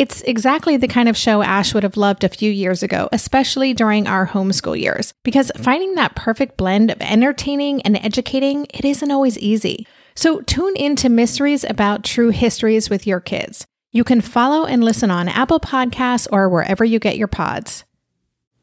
[0.00, 3.74] It's exactly the kind of show Ash would have loved a few years ago, especially
[3.74, 9.10] during our homeschool years, because finding that perfect blend of entertaining and educating, it isn't
[9.10, 9.86] always easy.
[10.14, 13.66] So tune in to Mysteries About True Histories with your kids.
[13.92, 17.84] You can follow and listen on Apple Podcasts or wherever you get your pods.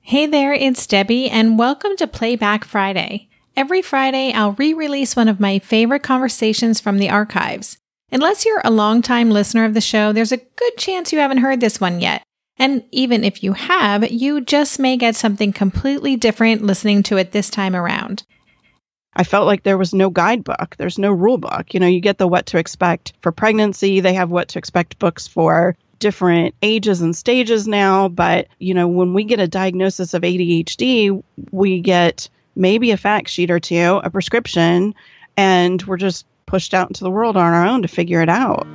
[0.01, 3.29] Hey there, it's Debbie, and welcome to Playback Friday.
[3.55, 7.77] Every Friday, I'll re release one of my favorite conversations from the archives.
[8.11, 11.59] Unless you're a longtime listener of the show, there's a good chance you haven't heard
[11.59, 12.23] this one yet.
[12.57, 17.31] And even if you have, you just may get something completely different listening to it
[17.31, 18.23] this time around.
[19.15, 20.75] I felt like there was no guidebook.
[20.77, 21.73] There's no rule book.
[21.73, 24.99] You know, you get the what to expect for pregnancy, they have what to expect
[24.99, 28.07] books for different ages and stages now.
[28.07, 33.29] But, you know, when we get a diagnosis of ADHD, we get maybe a fact
[33.29, 34.95] sheet or two, a prescription,
[35.35, 38.65] and we're just pushed out into the world on our own to figure it out.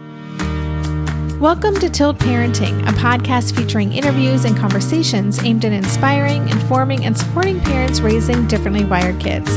[1.40, 7.18] Welcome to Tilt Parenting, a podcast featuring interviews and conversations aimed at inspiring, informing, and
[7.18, 9.56] supporting parents raising differently wired kids.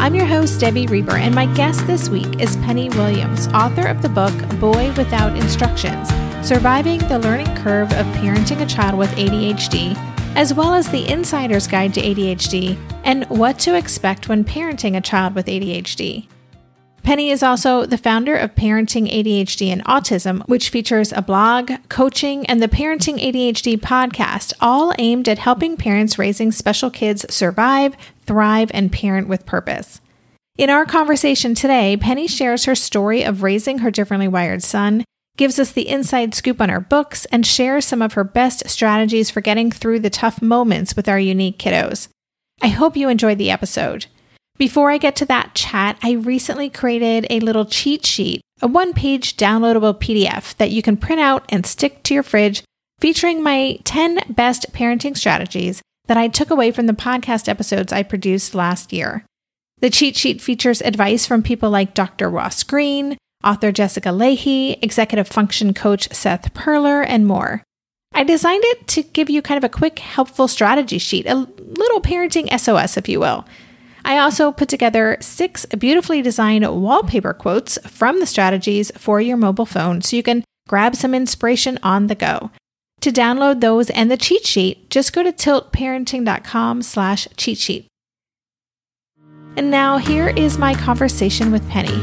[0.00, 4.02] I'm your host, Debbie Reber, and my guest this week is Penny Williams, author of
[4.02, 6.10] the book Boy Without Instructions
[6.46, 9.96] Surviving the Learning Curve of Parenting a Child with ADHD,
[10.36, 15.00] as well as The Insider's Guide to ADHD and What to Expect When Parenting a
[15.00, 16.26] Child with ADHD.
[17.04, 22.46] Penny is also the founder of Parenting ADHD and Autism, which features a blog, coaching,
[22.46, 27.94] and the Parenting ADHD podcast, all aimed at helping parents raising special kids survive,
[28.24, 30.00] thrive, and parent with purpose.
[30.56, 35.04] In our conversation today, Penny shares her story of raising her differently wired son,
[35.36, 39.28] gives us the inside scoop on her books, and shares some of her best strategies
[39.28, 42.08] for getting through the tough moments with our unique kiddos.
[42.62, 44.06] I hope you enjoyed the episode.
[44.56, 48.92] Before I get to that chat, I recently created a little cheat sheet, a one
[48.92, 52.62] page downloadable PDF that you can print out and stick to your fridge,
[53.00, 58.04] featuring my 10 best parenting strategies that I took away from the podcast episodes I
[58.04, 59.24] produced last year.
[59.80, 62.30] The cheat sheet features advice from people like Dr.
[62.30, 67.64] Ross Greene, author Jessica Lahey, executive function coach Seth Perler, and more.
[68.12, 72.00] I designed it to give you kind of a quick, helpful strategy sheet, a little
[72.00, 73.44] parenting SOS, if you will.
[74.06, 79.64] I also put together six beautifully designed wallpaper quotes from the strategies for your mobile
[79.64, 82.50] phone so you can grab some inspiration on the go.
[83.00, 87.86] To download those and the cheat sheet, just go to tiltparenting.com slash cheat sheet.
[89.56, 91.96] And now here is my conversation with Penny.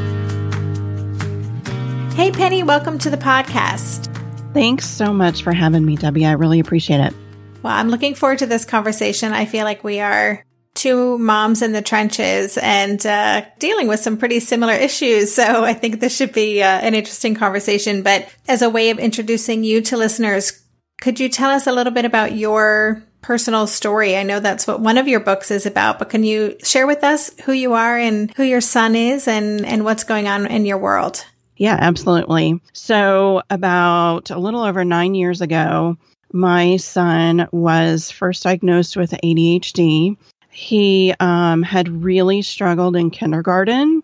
[2.15, 4.07] Hey Penny, welcome to the podcast.
[4.53, 6.25] Thanks so much for having me, Debbie.
[6.25, 7.13] I really appreciate it.
[7.61, 9.33] Well, I'm looking forward to this conversation.
[9.33, 10.43] I feel like we are
[10.81, 15.31] two moms in the trenches and uh, dealing with some pretty similar issues.
[15.35, 18.01] So I think this should be uh, an interesting conversation.
[18.01, 20.63] But as a way of introducing you to listeners,
[20.99, 24.17] could you tell us a little bit about your personal story?
[24.17, 27.03] I know that's what one of your books is about, but can you share with
[27.03, 30.65] us who you are and who your son is and, and what's going on in
[30.65, 31.23] your world?
[31.57, 32.59] Yeah, absolutely.
[32.73, 35.95] So, about a little over nine years ago,
[36.33, 40.17] my son was first diagnosed with ADHD
[40.51, 44.03] he um, had really struggled in kindergarten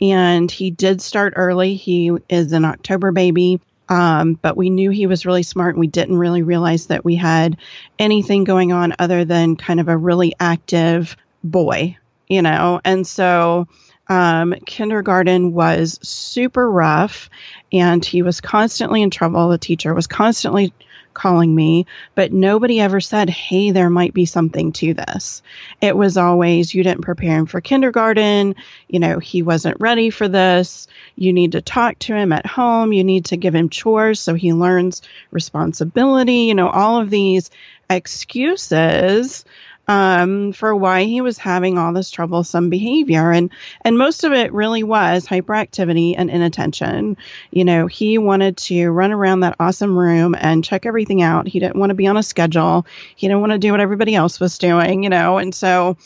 [0.00, 1.74] and he did start early.
[1.74, 3.60] He is an October baby.
[3.88, 7.16] Um, but we knew he was really smart and we didn't really realize that we
[7.16, 7.56] had
[7.98, 11.96] anything going on other than kind of a really active boy,
[12.28, 12.80] you know?
[12.84, 13.66] And so
[14.10, 17.28] Um, kindergarten was super rough
[17.70, 19.50] and he was constantly in trouble.
[19.50, 20.72] The teacher was constantly
[21.18, 25.42] calling me, but nobody ever said, hey, there might be something to this.
[25.80, 28.54] It was always, you didn't prepare him for kindergarten.
[28.88, 30.86] You know, he wasn't ready for this.
[31.16, 32.92] You need to talk to him at home.
[32.92, 36.42] You need to give him chores so he learns responsibility.
[36.42, 37.50] You know, all of these
[37.90, 39.44] excuses
[39.88, 43.32] um, for why he was having all this troublesome behavior.
[43.32, 43.50] And,
[43.80, 47.16] and most of it really was hyperactivity and inattention.
[47.50, 51.48] You know, he wanted to run around that awesome room and check everything out.
[51.48, 52.86] He didn't want to be on a schedule.
[53.16, 55.96] He didn't want to do what everybody else was doing, you know, and so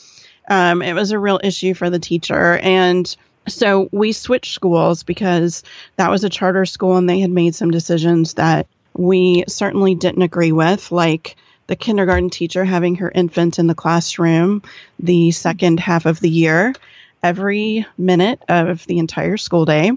[0.48, 2.58] um, it was a real issue for the teacher.
[2.58, 3.14] And
[3.48, 5.64] so we switched schools because
[5.96, 10.22] that was a charter school and they had made some decisions that we certainly didn't
[10.22, 11.36] agree with, like
[11.72, 14.60] the kindergarten teacher having her infant in the classroom
[14.98, 16.74] the second half of the year,
[17.22, 19.90] every minute of the entire school day.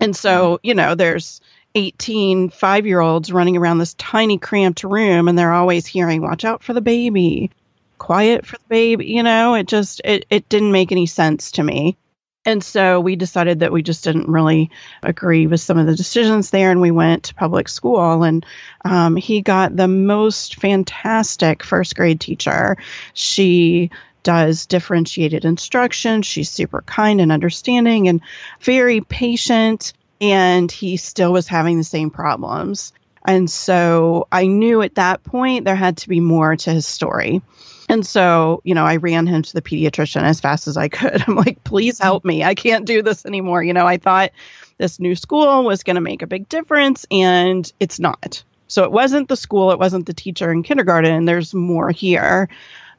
[0.00, 1.40] And so, you know, there's
[1.74, 6.44] 18 five year olds running around this tiny cramped room and they're always hearing, watch
[6.44, 7.50] out for the baby,
[7.96, 9.06] quiet for the baby.
[9.06, 11.96] You know, it just, it, it didn't make any sense to me.
[12.48, 14.70] And so we decided that we just didn't really
[15.02, 18.22] agree with some of the decisions there, and we went to public school.
[18.22, 18.46] And
[18.86, 22.78] um, he got the most fantastic first grade teacher.
[23.12, 23.90] She
[24.22, 26.22] does differentiated instruction.
[26.22, 28.22] She's super kind and understanding and
[28.62, 29.92] very patient.
[30.18, 32.94] And he still was having the same problems.
[33.26, 37.42] And so I knew at that point there had to be more to his story.
[37.88, 41.24] And so, you know, I ran him to the pediatrician as fast as I could.
[41.26, 42.44] I'm like, please help me.
[42.44, 43.62] I can't do this anymore.
[43.62, 44.30] You know, I thought
[44.76, 48.42] this new school was going to make a big difference, and it's not.
[48.68, 51.24] So it wasn't the school, it wasn't the teacher in kindergarten.
[51.24, 52.48] There's more here.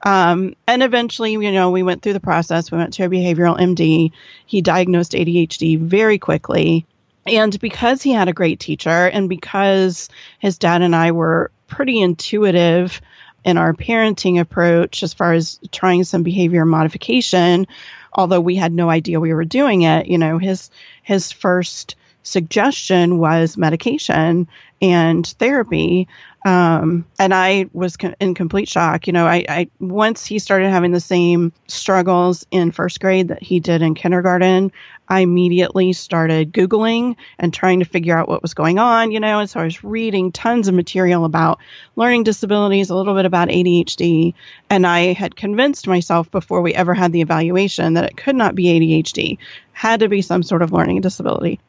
[0.03, 2.71] Um, and eventually, you know, we went through the process.
[2.71, 4.11] We went to a behavioral MD.
[4.45, 6.85] He diagnosed ADHD very quickly.
[7.27, 10.09] And because he had a great teacher and because
[10.39, 13.01] his dad and I were pretty intuitive
[13.43, 17.67] in our parenting approach as far as trying some behavior modification
[18.13, 20.69] although we had no idea we were doing it you know his
[21.03, 24.47] his first suggestion was medication
[24.81, 26.07] and therapy
[26.45, 29.07] um, and I was co- in complete shock.
[29.07, 33.43] You know, I, I once he started having the same struggles in first grade that
[33.43, 34.71] he did in kindergarten,
[35.09, 39.39] I immediately started Googling and trying to figure out what was going on, you know.
[39.39, 41.59] And so I was reading tons of material about
[41.97, 44.33] learning disabilities, a little bit about ADHD.
[44.69, 48.55] And I had convinced myself before we ever had the evaluation that it could not
[48.55, 49.37] be ADHD,
[49.73, 51.59] had to be some sort of learning disability.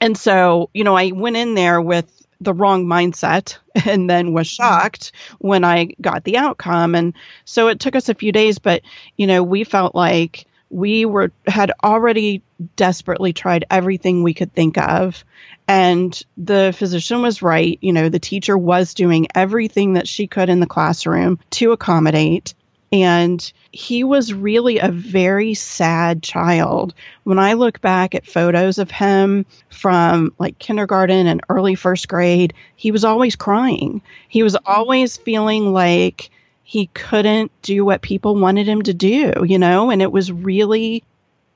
[0.00, 4.48] And so, you know, I went in there with the wrong mindset and then was
[4.48, 4.62] mm-hmm.
[4.62, 6.94] shocked when I got the outcome.
[6.94, 7.14] And
[7.44, 8.82] so it took us a few days, but
[9.16, 12.42] you know, we felt like we were had already
[12.76, 15.24] desperately tried everything we could think of
[15.66, 20.48] and the physician was right you know the teacher was doing everything that she could
[20.48, 22.54] in the classroom to accommodate
[22.92, 26.94] and he was really a very sad child.
[27.24, 32.54] When I look back at photos of him from like kindergarten and early first grade,
[32.76, 34.00] he was always crying.
[34.28, 36.30] He was always feeling like
[36.64, 41.02] he couldn't do what people wanted him to do, you know, and it was really,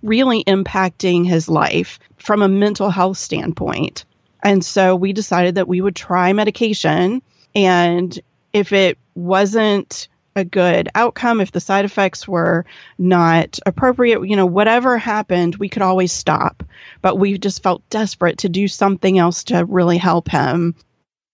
[0.03, 4.05] really impacting his life from a mental health standpoint.
[4.43, 7.23] And so we decided that we would try medication.
[7.55, 8.19] And
[8.53, 12.65] if it wasn't a good outcome, if the side effects were
[12.99, 16.63] not appropriate, you know, whatever happened, we could always stop.
[17.01, 20.75] But we just felt desperate to do something else to really help him.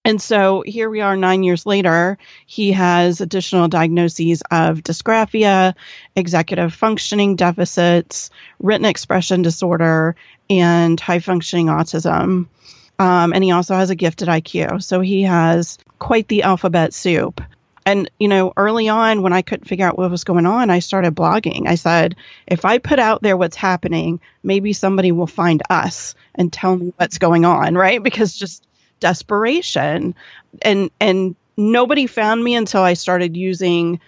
[0.05, 2.17] And so here we are nine years later.
[2.47, 5.75] He has additional diagnoses of dysgraphia,
[6.17, 10.17] executive functioning deficits, written expression disorder,
[10.49, 12.47] and high functioning autism.
[12.99, 14.83] Um, and he also has a gifted IQ.
[14.83, 17.40] So he has quite the alphabet soup.
[17.88, 20.80] And, you know, early on when I couldn't figure out what was going on, I
[20.80, 21.66] started blogging.
[21.66, 22.16] I said,
[22.47, 26.92] if I put out there what's happening, maybe somebody will find us and tell me
[26.99, 28.02] what's going on, right?
[28.02, 28.66] Because just
[29.00, 30.14] desperation.
[30.61, 34.00] And and nobody found me until I started using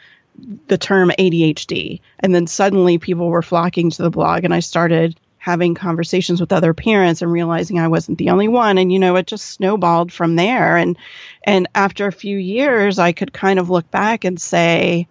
[0.66, 2.02] the term ADHD.
[2.18, 6.52] And then suddenly people were flocking to the blog and I started having conversations with
[6.52, 8.76] other parents and realizing I wasn't the only one.
[8.76, 10.76] And you know it just snowballed from there.
[10.76, 10.98] And
[11.42, 15.08] and after a few years I could kind of look back and say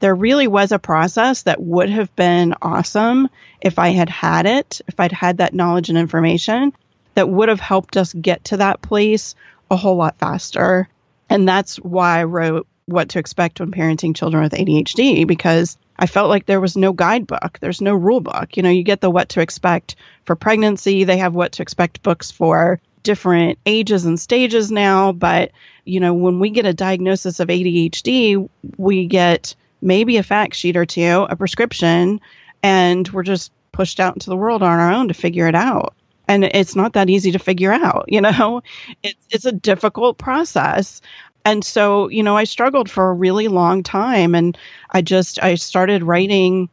[0.00, 3.28] there really was a process that would have been awesome
[3.60, 6.72] if I had had it if I'd had that knowledge and information
[7.12, 9.34] that would have helped us get to that place
[9.70, 10.88] a whole lot faster.
[11.28, 16.06] And that's why I wrote what to expect when parenting children with ADHD because I
[16.06, 17.58] felt like there was no guidebook.
[17.60, 18.56] There's no rule book.
[18.56, 21.04] You know, you get the what to expect for pregnancy.
[21.04, 25.12] They have what to expect books for different ages and stages now.
[25.12, 25.52] But,
[25.84, 30.76] you know, when we get a diagnosis of ADHD, we get maybe a fact sheet
[30.76, 32.20] or two, a prescription,
[32.62, 35.94] and we're just pushed out into the world on our own to figure it out.
[36.28, 38.62] And it's not that easy to figure out, you know?
[39.02, 41.00] It's it's a difficult process.
[41.46, 44.58] And so, you know, I struggled for a really long time and
[44.90, 46.68] I just I started writing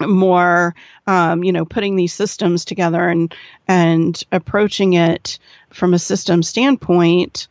[0.00, 0.74] more
[1.06, 3.34] um, you know putting these systems together and
[3.68, 5.38] and approaching it
[5.70, 7.46] from a system standpoint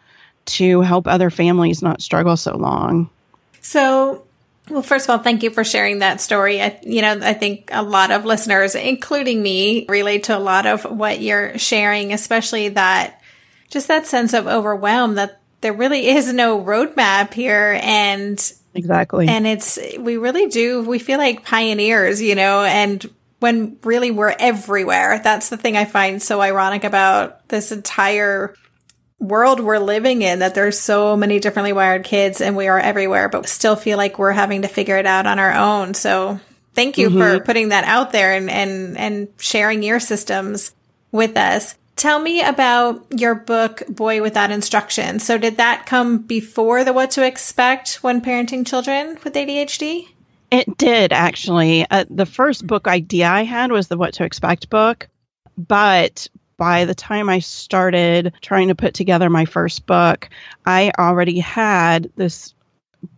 [0.46, 3.10] to help other families not struggle so long
[3.62, 4.25] so
[4.70, 6.60] well, first of all, thank you for sharing that story.
[6.60, 10.65] I, you know, I think a lot of listeners, including me, relate to a lot
[10.65, 13.22] of what you're sharing, especially that
[13.70, 17.79] just that sense of overwhelm that there really is no roadmap here.
[17.81, 18.39] And
[18.74, 19.27] exactly.
[19.27, 23.05] And it's, we really do, we feel like pioneers, you know, and
[23.39, 25.19] when really we're everywhere.
[25.24, 28.55] That's the thing I find so ironic about this entire
[29.19, 33.29] world we're living in that there's so many differently wired kids and we are everywhere,
[33.29, 35.93] but still feel like we're having to figure it out on our own.
[35.93, 36.39] So
[36.74, 37.19] thank you mm-hmm.
[37.19, 40.74] for putting that out there and, and, and sharing your systems
[41.12, 41.77] with us.
[41.95, 45.19] Tell me about your book, Boy Without Instruction.
[45.19, 50.07] So did that come before the What to Expect when parenting children with ADHD?
[50.51, 51.85] It did actually.
[51.89, 55.07] Uh, the first book idea I had was the What to Expect book,
[55.57, 60.29] but by the time I started trying to put together my first book,
[60.65, 62.53] I already had this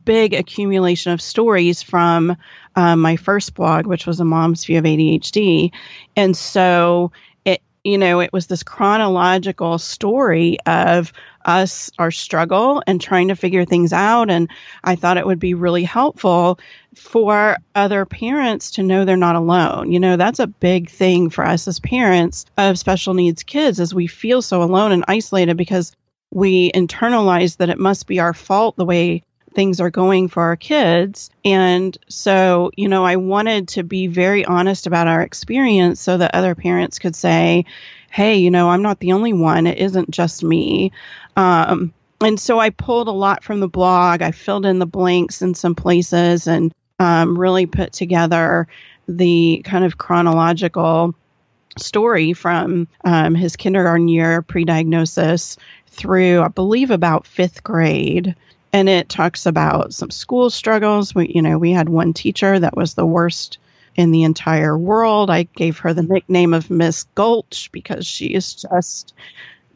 [0.05, 2.35] big accumulation of stories from
[2.75, 5.71] um, my first blog, which was a mom's view of ADHD.
[6.15, 7.11] And so
[7.87, 11.13] you know, it was this chronological story of
[11.45, 14.29] us, our struggle, and trying to figure things out.
[14.29, 14.49] And
[14.83, 16.59] I thought it would be really helpful
[16.95, 19.89] for other parents to know they're not alone.
[19.93, 23.95] You know, that's a big thing for us as parents of special needs kids as
[23.95, 25.95] we feel so alone and isolated because
[26.31, 29.23] we internalize that it must be our fault the way
[29.57, 31.31] things are going for our kids.
[31.43, 36.35] And so, you know, I wanted to be very honest about our experience so that
[36.35, 37.65] other parents could say,
[38.11, 39.65] hey, you know, I'm not the only one.
[39.65, 40.91] It isn't just me.
[41.35, 44.21] Um, and so I pulled a lot from the blog.
[44.21, 48.67] I filled in the blanks in some places and um, really put together
[49.07, 51.15] the kind of chronological
[51.79, 58.35] story from um, his kindergarten year pre diagnosis through, I believe, about fifth grade.
[58.77, 61.15] And it talks about some school struggles.
[61.15, 63.57] We, you know, we had one teacher that was the worst
[63.95, 65.31] in the entire world.
[65.31, 69.15] I gave her the nickname of Miss Gulch because she is just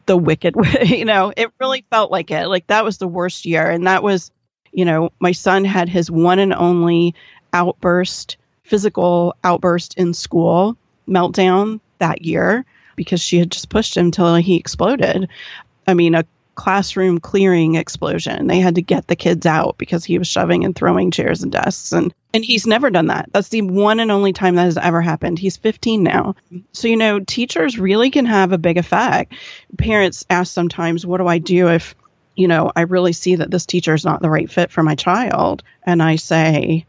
[0.06, 0.54] the wicked
[0.84, 4.02] you know it really felt like it like that was the worst year and that
[4.02, 4.32] was
[4.72, 7.14] you know my son had his one and only
[7.52, 10.76] outburst physical outburst in school
[11.08, 12.64] meltdown that year
[12.96, 15.28] because she had just pushed him till he exploded
[15.86, 18.46] i mean a classroom clearing explosion.
[18.46, 21.50] They had to get the kids out because he was shoving and throwing chairs and
[21.50, 23.28] desks and and he's never done that.
[23.32, 25.38] That's the one and only time that has ever happened.
[25.38, 26.34] He's 15 now.
[26.72, 29.34] So you know, teachers really can have a big effect.
[29.76, 31.94] Parents ask sometimes, "What do I do if,
[32.36, 34.94] you know, I really see that this teacher is not the right fit for my
[34.94, 36.86] child?" And I say,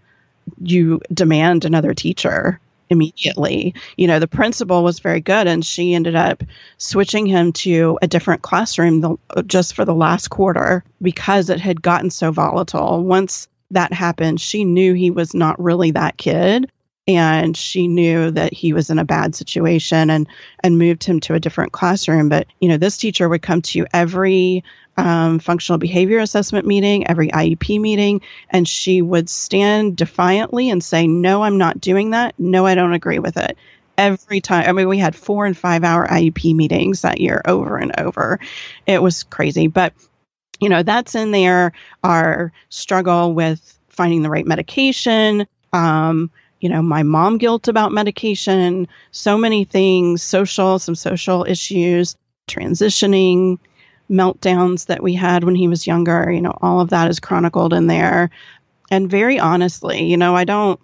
[0.61, 2.59] "You demand another teacher."
[2.93, 3.75] Immediately.
[3.97, 6.43] You know, the principal was very good and she ended up
[6.77, 11.81] switching him to a different classroom the, just for the last quarter because it had
[11.81, 13.03] gotten so volatile.
[13.03, 16.71] Once that happened, she knew he was not really that kid
[17.05, 20.27] and she knew that he was in a bad situation and
[20.63, 23.85] and moved him to a different classroom but you know this teacher would come to
[23.93, 24.63] every
[24.97, 31.07] um, functional behavior assessment meeting, every IEP meeting, and she would stand defiantly and say,
[31.07, 32.35] No, I'm not doing that.
[32.37, 33.57] No, I don't agree with it.
[33.97, 37.77] Every time, I mean, we had four and five hour IEP meetings that year over
[37.77, 38.39] and over.
[38.87, 39.67] It was crazy.
[39.67, 39.93] But,
[40.59, 45.47] you know, that's in there, our struggle with finding the right medication.
[45.73, 46.31] Um,
[46.63, 52.15] you know, my mom guilt about medication, so many things, social, some social issues,
[52.47, 53.59] transitioning,
[54.09, 56.31] meltdowns that we had when he was younger.
[56.31, 58.29] You know, all of that is chronicled in there.
[58.89, 60.79] And very honestly, you know, I don't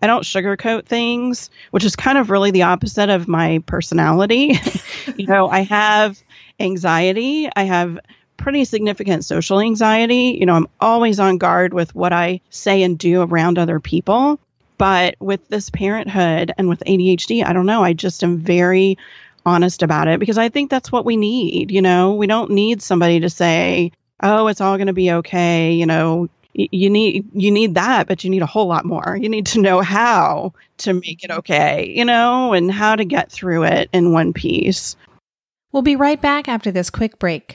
[0.00, 4.58] I don't sugarcoat things, which is kind of really the opposite of my personality.
[5.18, 6.18] you know, I have
[6.58, 7.50] anxiety.
[7.54, 7.98] I have
[8.38, 10.38] pretty significant social anxiety.
[10.40, 14.40] You know, I'm always on guard with what I say and do around other people.
[14.80, 17.84] But with this parenthood and with ADHD, I don't know.
[17.84, 18.96] I just am very
[19.44, 21.70] honest about it because I think that's what we need.
[21.70, 25.74] You know, we don't need somebody to say, oh, it's all going to be okay.
[25.74, 29.28] You know, you need you need that but you need a whole lot more you
[29.28, 33.62] need to know how to make it okay you know and how to get through
[33.62, 34.96] it in one piece
[35.70, 37.54] we'll be right back after this quick break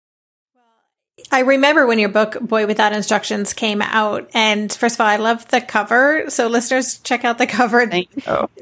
[1.31, 5.17] I remember when your book Boy Without Instructions came out and first of all I
[5.17, 7.85] love the cover so listeners check out the cover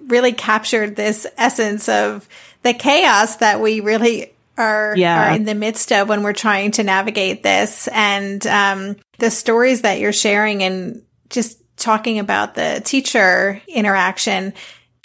[0.08, 2.28] really captured this essence of
[2.64, 5.32] the chaos that we really are, yeah.
[5.32, 9.82] are in the midst of when we're trying to navigate this and um, the stories
[9.82, 14.54] that you're sharing and just talking about the teacher interaction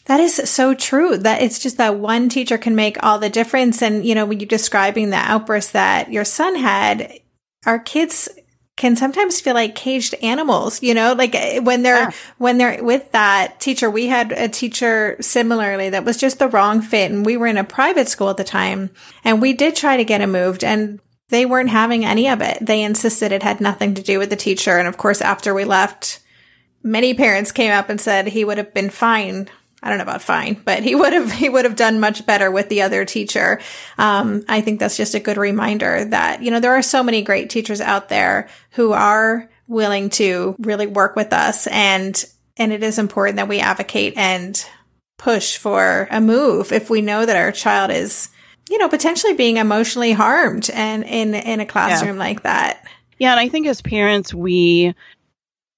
[0.07, 3.81] that is so true that it's just that one teacher can make all the difference.
[3.81, 7.21] And, you know, when you're describing the outburst that your son had,
[7.67, 8.29] our kids
[8.77, 12.11] can sometimes feel like caged animals, you know, like eh, when they're, yeah.
[12.39, 16.83] when they're with that teacher, we had a teacher similarly that was just the wrong
[16.83, 17.13] fit.
[17.13, 18.91] And we were in a private school at the time
[19.23, 20.99] and we did try to get him moved and
[21.29, 22.59] they weren't having any of it.
[22.61, 24.77] They insisted it had nothing to do with the teacher.
[24.77, 26.21] And of course, after we left,
[26.83, 29.49] many parents came up and said he would have been fine
[29.85, 32.51] I don't know about fine, but he would have he would have done much better
[32.51, 33.61] with the other teacher.
[33.99, 37.23] Um, I think that's just a good reminder that you know there are so many
[37.23, 42.25] great teachers out there who are willing to really work with us, and
[42.57, 44.67] and it is important that we advocate and
[45.19, 48.31] push for a move if we know that our child is
[48.69, 52.23] you know potentially being emotionally harmed and in in a classroom yeah.
[52.23, 52.85] like that.
[53.19, 54.95] Yeah, and I think as parents we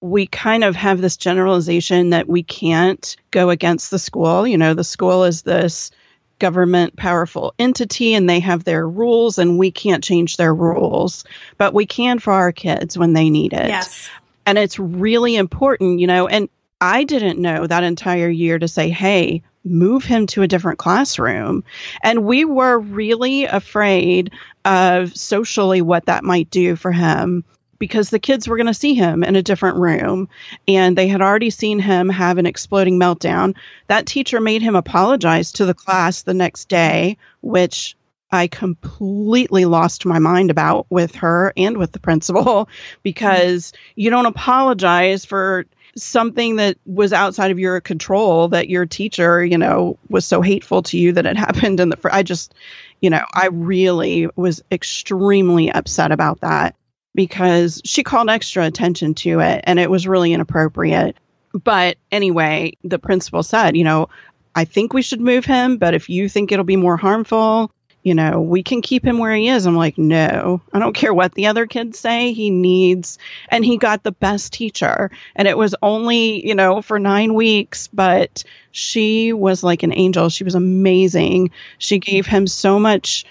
[0.07, 4.47] we kind of have this generalization that we can't go against the school.
[4.47, 5.91] You know, the school is this
[6.39, 11.25] government powerful entity and they have their rules and we can't change their rules,
[11.57, 13.69] but we can for our kids when they need it.
[13.69, 14.09] Yes.
[14.45, 16.49] And it's really important, you know, and
[16.81, 21.65] I didn't know that entire year to say, hey, move him to a different classroom.
[22.03, 24.31] And we were really afraid
[24.65, 27.45] of socially what that might do for him
[27.79, 30.29] because the kids were going to see him in a different room
[30.67, 33.55] and they had already seen him have an exploding meltdown.
[33.89, 37.97] That teacher made him apologize to the class the next day, which
[38.31, 42.69] I completely lost my mind about with her and with the principal
[43.03, 49.45] because you don't apologize for something that was outside of your control that your teacher,
[49.45, 52.55] you know, was so hateful to you that it happened in the fr- I just,
[53.01, 56.75] you know, I really was extremely upset about that
[57.17, 61.17] because she called extra attention to it and it was really inappropriate.
[61.53, 64.09] But anyway, the principal said, you know,
[64.55, 68.15] I think we should move him, but if you think it'll be more harmful, you
[68.15, 69.67] know, we can keep him where he is.
[69.67, 72.33] I'm like, no, I don't care what the other kids say.
[72.33, 75.11] He needs, and he got the best teacher.
[75.35, 80.29] And it was only, you know, for nine weeks, but she was like an angel.
[80.29, 81.51] She was amazing.
[81.79, 83.25] She gave him so much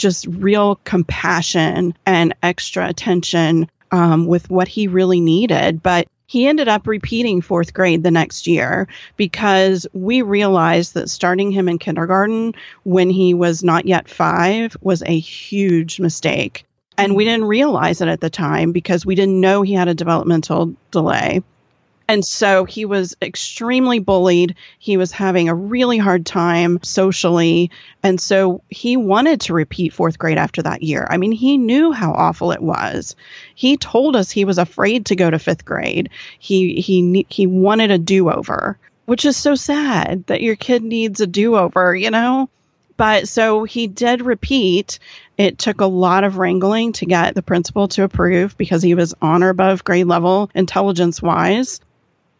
[0.00, 5.82] just real compassion and extra attention um, with what he really needed.
[5.82, 11.50] But he ended up repeating fourth grade the next year because we realized that starting
[11.50, 16.64] him in kindergarten when he was not yet five was a huge mistake.
[16.96, 19.94] And we didn't realize it at the time because we didn't know he had a
[19.94, 21.42] developmental delay.
[22.10, 24.56] And so he was extremely bullied.
[24.80, 27.70] He was having a really hard time socially.
[28.02, 31.06] And so he wanted to repeat fourth grade after that year.
[31.08, 33.14] I mean, he knew how awful it was.
[33.54, 36.10] He told us he was afraid to go to fifth grade.
[36.40, 41.20] He, he, he wanted a do over, which is so sad that your kid needs
[41.20, 42.48] a do over, you know?
[42.96, 44.98] But so he did repeat.
[45.38, 49.14] It took a lot of wrangling to get the principal to approve because he was
[49.22, 51.78] on or above grade level intelligence wise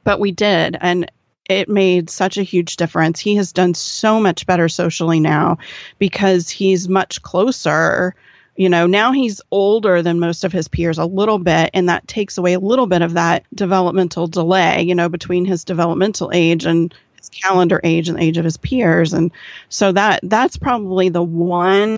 [0.04, 0.76] but we did.
[0.80, 1.10] And
[1.50, 3.18] it made such a huge difference.
[3.18, 5.58] He has done so much better socially now
[5.98, 8.14] because he's much closer.
[8.56, 12.06] You know, now he's older than most of his peers a little bit, and that
[12.06, 16.66] takes away a little bit of that developmental delay, you know, between his developmental age
[16.66, 19.12] and his calendar age and the age of his peers.
[19.12, 19.32] And
[19.68, 21.96] so that that's probably the one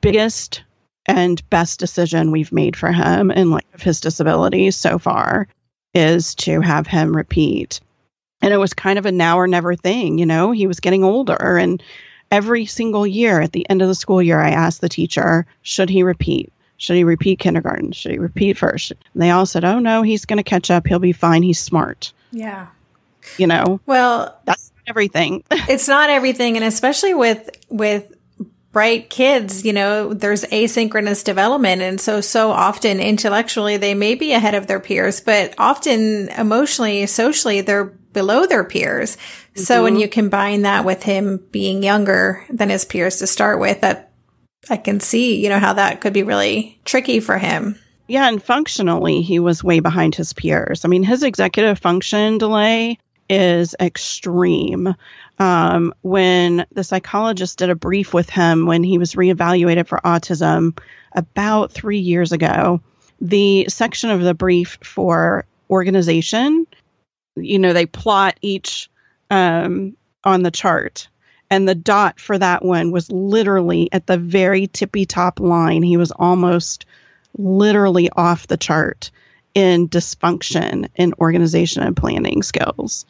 [0.00, 0.62] biggest
[1.04, 5.46] and best decision we've made for him in light of his disability so far
[5.96, 7.80] is to have him repeat.
[8.42, 11.02] And it was kind of a now or never thing, you know, he was getting
[11.02, 11.56] older.
[11.56, 11.82] And
[12.30, 15.88] every single year at the end of the school year, I asked the teacher, should
[15.88, 16.52] he repeat?
[16.76, 17.92] Should he repeat kindergarten?
[17.92, 18.90] Should he repeat first?
[18.90, 20.86] And they all said, oh, no, he's going to catch up.
[20.86, 21.42] He'll be fine.
[21.42, 22.12] He's smart.
[22.30, 22.66] Yeah.
[23.38, 25.42] You know, well, that's everything.
[25.50, 26.56] it's not everything.
[26.56, 28.15] And especially with, with,
[28.76, 31.80] bright kids, you know, there's asynchronous development.
[31.80, 37.06] And so, so often intellectually, they may be ahead of their peers, but often emotionally,
[37.06, 39.16] socially, they're below their peers.
[39.16, 39.62] Mm-hmm.
[39.62, 40.02] So when mm-hmm.
[40.02, 44.12] you combine that with him being younger than his peers to start with, that
[44.68, 47.78] I can see, you know, how that could be really tricky for him.
[48.08, 50.84] Yeah, and functionally, he was way behind his peers.
[50.84, 52.98] I mean, his executive function delay
[53.30, 54.94] is extreme
[55.38, 60.78] um, when the psychologist did a brief with him when he was reevaluated for autism
[61.12, 62.80] about three years ago.
[63.20, 66.66] The section of the brief for organization,
[67.36, 68.90] you know, they plot each
[69.30, 71.08] um, on the chart.
[71.48, 75.82] And the dot for that one was literally at the very tippy top line.
[75.82, 76.86] He was almost
[77.38, 79.10] literally off the chart
[79.54, 83.06] in dysfunction in organization and planning skills.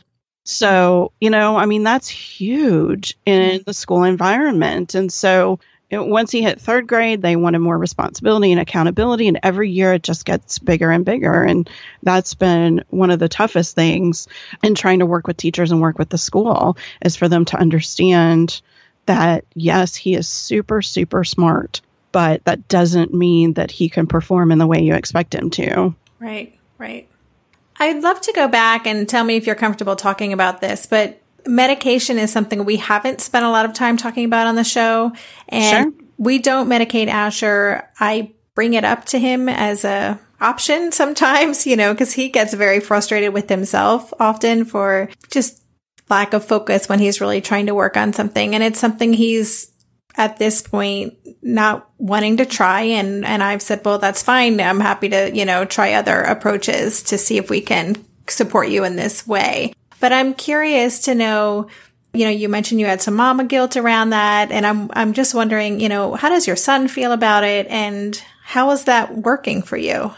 [0.46, 3.62] So, you know, I mean, that's huge in mm-hmm.
[3.66, 4.94] the school environment.
[4.94, 5.58] And so
[5.90, 9.26] it, once he hit third grade, they wanted more responsibility and accountability.
[9.26, 11.42] And every year it just gets bigger and bigger.
[11.42, 11.68] And
[12.04, 14.28] that's been one of the toughest things
[14.62, 17.58] in trying to work with teachers and work with the school is for them to
[17.58, 18.62] understand
[19.06, 21.80] that, yes, he is super, super smart,
[22.12, 25.92] but that doesn't mean that he can perform in the way you expect him to.
[26.20, 27.08] Right, right.
[27.78, 31.20] I'd love to go back and tell me if you're comfortable talking about this, but
[31.46, 35.12] medication is something we haven't spent a lot of time talking about on the show.
[35.48, 36.06] And sure.
[36.18, 37.88] we don't medicate Asher.
[38.00, 42.54] I bring it up to him as a option sometimes, you know, because he gets
[42.54, 45.62] very frustrated with himself often for just
[46.08, 48.54] lack of focus when he's really trying to work on something.
[48.54, 49.70] And it's something he's
[50.16, 54.60] at this point not wanting to try and and I've said, "Well, that's fine.
[54.60, 57.96] I'm happy to, you know, try other approaches to see if we can
[58.28, 61.68] support you in this way." But I'm curious to know,
[62.12, 65.34] you know, you mentioned you had some mama guilt around that and I'm I'm just
[65.34, 69.62] wondering, you know, how does your son feel about it and how is that working
[69.62, 70.12] for you?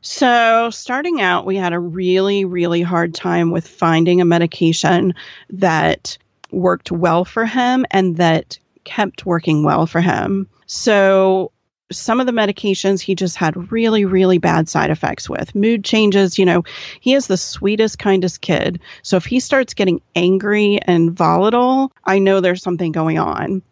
[0.00, 5.14] So, starting out, we had a really, really hard time with finding a medication
[5.50, 6.18] that
[6.50, 8.58] worked well for him and that
[8.88, 10.48] kept working well for him.
[10.66, 11.52] So
[11.92, 15.54] some of the medications he just had really, really bad side effects with.
[15.54, 16.64] Mood changes, you know,
[17.00, 18.80] he is the sweetest, kindest kid.
[19.02, 23.62] So if he starts getting angry and volatile, I know there's something going on.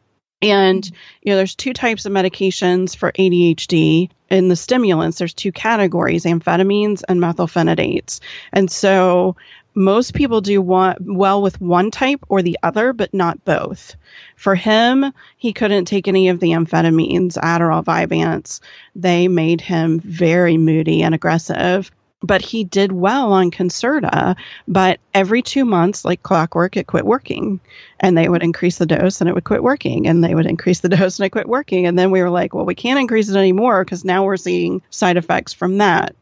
[0.43, 0.85] And,
[1.23, 4.11] you know, there's two types of medications for ADHD.
[4.29, 8.21] In the stimulants, there's two categories amphetamines and methylphenidates.
[8.53, 9.37] And so
[9.77, 13.95] most people do want, well with one type or the other, but not both.
[14.35, 18.61] For him, he couldn't take any of the amphetamines, Adderall, Vyvanse.
[18.95, 21.91] They made him very moody and aggressive.
[22.23, 24.37] But he did well on Concerta.
[24.67, 27.61] But every two months, like clockwork, it quit working.
[28.01, 30.09] And they would increase the dose and it would quit working.
[30.09, 31.87] And they would increase the dose and it quit working.
[31.87, 34.81] And then we were like, well, we can't increase it anymore because now we're seeing
[34.89, 36.17] side effects from that.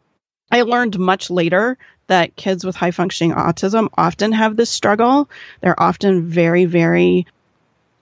[0.50, 5.28] I learned much later that kids with high functioning autism often have this struggle.
[5.60, 7.26] They're often very, very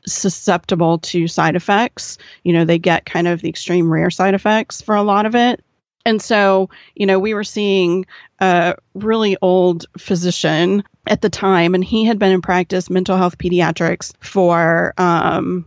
[0.07, 2.19] susceptible to side effects.
[2.43, 5.35] You know, they get kind of the extreme rare side effects for a lot of
[5.35, 5.63] it.
[6.05, 8.07] And so, you know, we were seeing
[8.41, 13.39] a really old physician at the time, and he had been in practice mental health
[13.39, 15.65] pediatrics for, um,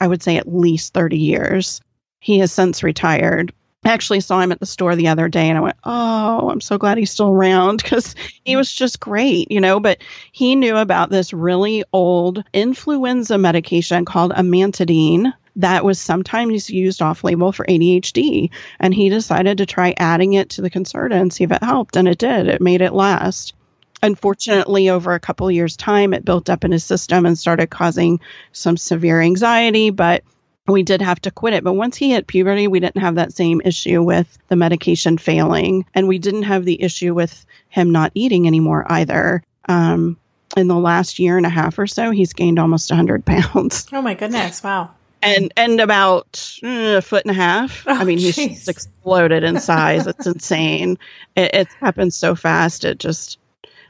[0.00, 1.80] I would say, at least 30 years.
[2.20, 3.54] He has since retired.
[3.84, 6.76] Actually saw him at the store the other day and I went, Oh, I'm so
[6.76, 8.14] glad he's still around because
[8.44, 9.80] he was just great, you know.
[9.80, 17.02] But he knew about this really old influenza medication called amantadine that was sometimes used
[17.02, 18.50] off label for ADHD.
[18.78, 21.96] And he decided to try adding it to the Concerta and see if it helped.
[21.96, 23.54] And it did, it made it last.
[24.02, 28.20] Unfortunately, over a couple years' time, it built up in his system and started causing
[28.52, 29.90] some severe anxiety.
[29.90, 30.24] But
[30.72, 31.64] we did have to quit it.
[31.64, 35.86] But once he hit puberty, we didn't have that same issue with the medication failing.
[35.94, 39.42] And we didn't have the issue with him not eating anymore either.
[39.68, 40.16] Um,
[40.56, 43.86] in the last year and a half or so, he's gained almost 100 pounds.
[43.92, 44.62] Oh my goodness.
[44.62, 44.90] Wow.
[45.22, 47.84] And and about uh, a foot and a half.
[47.86, 50.06] Oh, I mean, he's just exploded in size.
[50.06, 50.98] it's insane.
[51.36, 52.84] It, it's happened so fast.
[52.86, 53.38] It just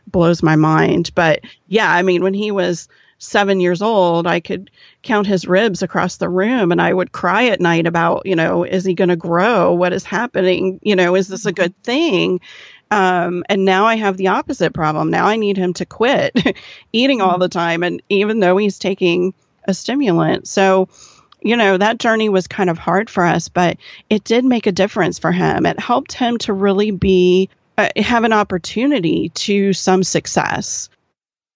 [0.09, 1.13] blows my mind.
[1.15, 2.89] But yeah, I mean, when he was
[3.21, 4.71] seven years old, I could
[5.03, 8.65] count his ribs across the room and I would cry at night about, you know,
[8.65, 9.73] is he going to grow?
[9.73, 10.81] What is happening?
[10.83, 12.41] You know, is this a good thing?
[12.91, 15.11] Um, and now I have the opposite problem.
[15.11, 16.35] Now I need him to quit
[16.93, 17.83] eating all the time.
[17.83, 19.33] And even though he's taking
[19.69, 20.49] a stimulant.
[20.49, 20.89] So,
[21.43, 23.77] you know, that journey was kind of hard for us, but
[24.09, 25.67] it did make a difference for him.
[25.67, 30.89] It helped him to really be, uh, have an opportunity to some success.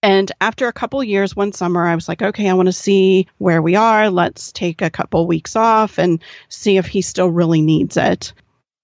[0.05, 3.27] And after a couple years, one summer, I was like, okay, I want to see
[3.39, 4.11] where we are.
[4.11, 8.35] Let's take a couple weeks off and see if he still really needs it.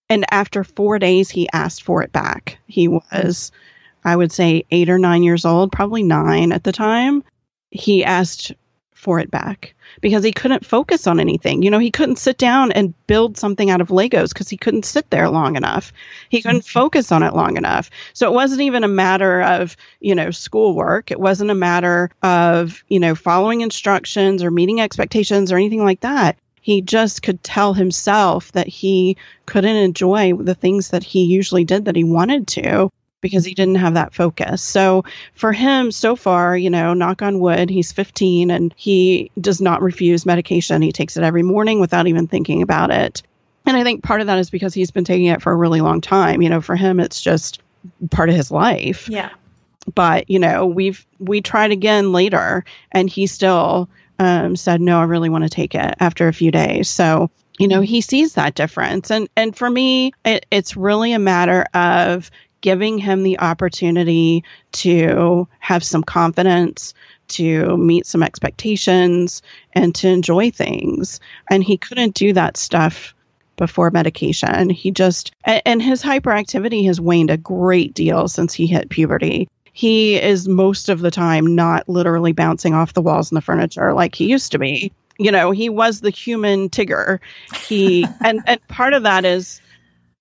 [0.08, 2.56] And after four days, he asked for it back.
[2.68, 3.52] He was,
[4.02, 7.22] I would say, eight or nine years old, probably nine at the time.
[7.70, 8.54] He asked
[9.00, 11.62] for it back because he couldn't focus on anything.
[11.62, 14.84] You know, he couldn't sit down and build something out of Legos because he couldn't
[14.84, 15.92] sit there long enough.
[16.28, 16.78] He couldn't mm-hmm.
[16.78, 17.90] focus on it long enough.
[18.12, 21.10] So it wasn't even a matter of, you know, schoolwork.
[21.10, 26.00] It wasn't a matter of, you know, following instructions or meeting expectations or anything like
[26.00, 26.36] that.
[26.60, 31.86] He just could tell himself that he couldn't enjoy the things that he usually did
[31.86, 34.62] that he wanted to because he didn't have that focus.
[34.62, 35.04] So
[35.34, 39.82] for him, so far, you know, knock on wood, he's 15 and he does not
[39.82, 40.82] refuse medication.
[40.82, 43.22] He takes it every morning without even thinking about it.
[43.66, 45.80] And I think part of that is because he's been taking it for a really
[45.80, 46.42] long time.
[46.42, 47.60] You know, for him, it's just
[48.10, 49.08] part of his life.
[49.08, 49.30] Yeah.
[49.94, 55.04] But, you know, we've, we tried again later and he still um, said, no, I
[55.04, 56.88] really want to take it after a few days.
[56.88, 59.10] So, you know, he sees that difference.
[59.10, 65.48] And, and for me, it, it's really a matter of giving him the opportunity to
[65.60, 66.94] have some confidence,
[67.28, 69.42] to meet some expectations,
[69.72, 71.20] and to enjoy things.
[71.48, 73.14] And he couldn't do that stuff
[73.56, 74.70] before medication.
[74.70, 79.48] He just, and his hyperactivity has waned a great deal since he hit puberty.
[79.72, 83.92] He is most of the time not literally bouncing off the walls and the furniture
[83.92, 84.92] like he used to be.
[85.18, 87.20] You know, he was the human Tigger.
[87.68, 89.60] He, and, and part of that is,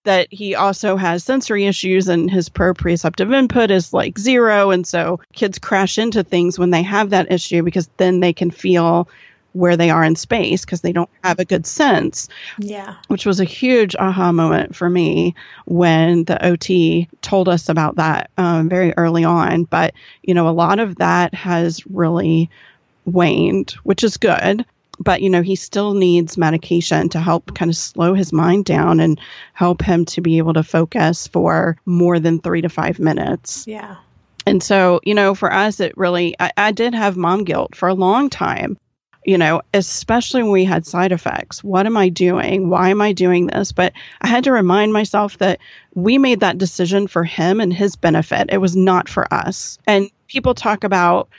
[0.04, 4.72] that he also has sensory issues and his proprioceptive input is like zero.
[4.72, 8.52] And so kids crash into things when they have that issue because then they can
[8.52, 9.08] feel
[9.54, 12.30] where they are in space because they don't have a good sense.
[12.60, 12.96] Yeah.
[13.08, 15.36] Which was a huge aha moment for me
[15.66, 19.64] when the OT told us about that um, very early on.
[19.64, 22.50] But, you know, a lot of that has really
[23.06, 24.66] waned, which is good
[25.00, 29.00] but you know he still needs medication to help kind of slow his mind down
[29.00, 29.20] and
[29.54, 33.66] help him to be able to focus for more than three to five minutes.
[33.68, 33.96] Yeah.
[34.46, 37.90] and so you know for us it really I, I did have mom guilt for
[37.90, 38.78] a long time
[39.26, 41.64] you know especially when we had side effects.
[41.64, 42.70] What am i doing?
[42.70, 43.72] Why am i doing this?
[43.72, 45.60] But i had to remind myself that
[45.94, 48.50] we made that decision for him and his benefit.
[48.52, 49.78] It was not for us.
[49.88, 51.30] And people talk about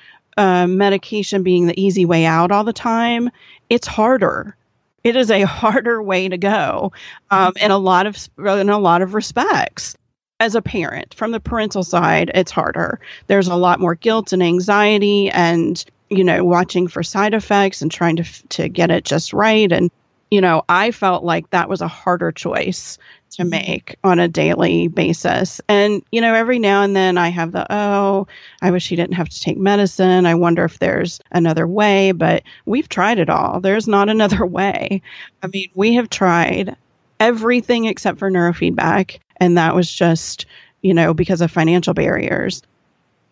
[0.41, 3.31] uh, medication being the easy way out all the time,
[3.69, 4.57] it's harder.
[5.05, 6.93] It is a harder way to go,
[7.31, 9.97] um, in a lot of in a lot of respects.
[10.41, 13.01] As a parent, from the parental side, it's harder.
[13.27, 17.91] There's a lot more guilt and anxiety, and you know, watching for side effects and
[17.91, 19.71] trying to to get it just right.
[19.71, 19.91] And
[20.31, 22.99] you know, I felt like that was a harder choice
[23.31, 23.51] to mm-hmm.
[23.51, 25.61] make on a daily basis.
[25.69, 28.29] And, you know, every now and then I have the, oh,
[28.63, 30.27] I wish he didn't have to take medicine.
[30.27, 33.61] I wonder if there's another way, but we've tried it all.
[33.61, 35.03] There's not another way.
[35.43, 36.77] I mean, we have tried
[37.19, 39.19] everything except for neurofeedback.
[39.37, 40.47] And that was just,
[40.81, 42.63] you know, because of financial barriers.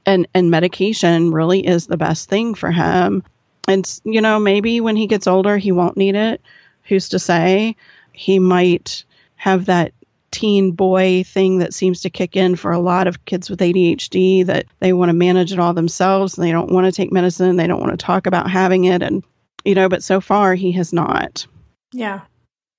[0.05, 3.23] And, and medication really is the best thing for him.
[3.69, 6.41] And, you know, maybe when he gets older, he won't need it.
[6.88, 7.77] Who's to say?
[8.12, 9.05] He might
[9.37, 9.92] have that
[10.31, 14.44] teen boy thing that seems to kick in for a lot of kids with ADHD
[14.46, 17.57] that they want to manage it all themselves and they don't want to take medicine,
[17.57, 19.24] they don't want to talk about having it and
[19.64, 21.46] you know, but so far he has not.
[21.92, 22.20] Yeah.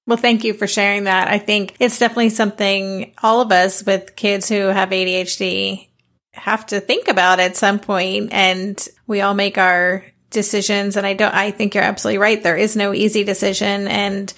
[0.07, 1.27] Well, thank you for sharing that.
[1.27, 5.87] I think it's definitely something all of us with kids who have ADHD
[6.33, 11.13] have to think about at some point and we all make our decisions and I
[11.13, 12.41] don't I think you're absolutely right.
[12.41, 14.33] There is no easy decision and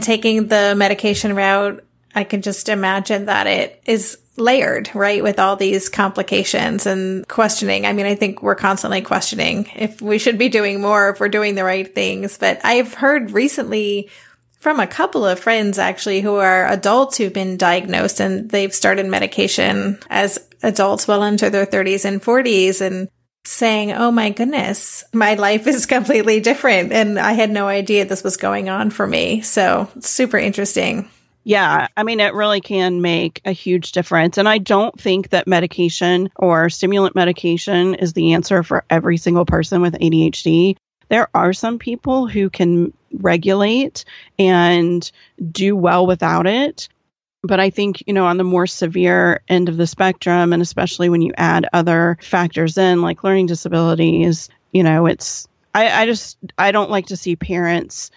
[0.00, 5.22] taking the medication route, I can just imagine that it is layered, right?
[5.22, 7.86] With all these complications and questioning.
[7.86, 11.28] I mean, I think we're constantly questioning if we should be doing more, if we're
[11.28, 12.38] doing the right things.
[12.38, 14.08] But I've heard recently
[14.60, 19.06] from a couple of friends actually who are adults who've been diagnosed and they've started
[19.06, 23.08] medication as adults well into their 30s and 40s and
[23.48, 26.92] saying, Oh my goodness, my life is completely different.
[26.92, 29.40] And I had no idea this was going on for me.
[29.40, 31.08] So super interesting.
[31.44, 34.36] Yeah, I mean, it really can make a huge difference.
[34.36, 39.46] And I don't think that medication or stimulant medication is the answer for every single
[39.46, 40.76] person with ADHD.
[41.08, 44.04] There are some people who can regulate
[44.38, 45.10] and
[45.50, 46.90] do well without it.
[47.42, 51.08] But I think, you know, on the more severe end of the spectrum, and especially
[51.08, 56.36] when you add other factors in like learning disabilities, you know, it's, I, I just,
[56.56, 58.10] I don't like to see parents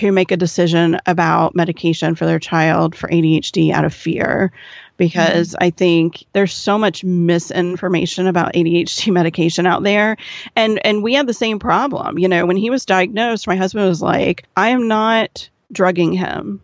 [0.00, 4.52] who make a decision about medication for their child for ADHD out of fear.
[4.96, 5.64] Because mm-hmm.
[5.64, 10.16] I think there's so much misinformation about ADHD medication out there.
[10.56, 12.18] And and we had the same problem.
[12.18, 16.62] You know when he was diagnosed my husband was like I am not drugging him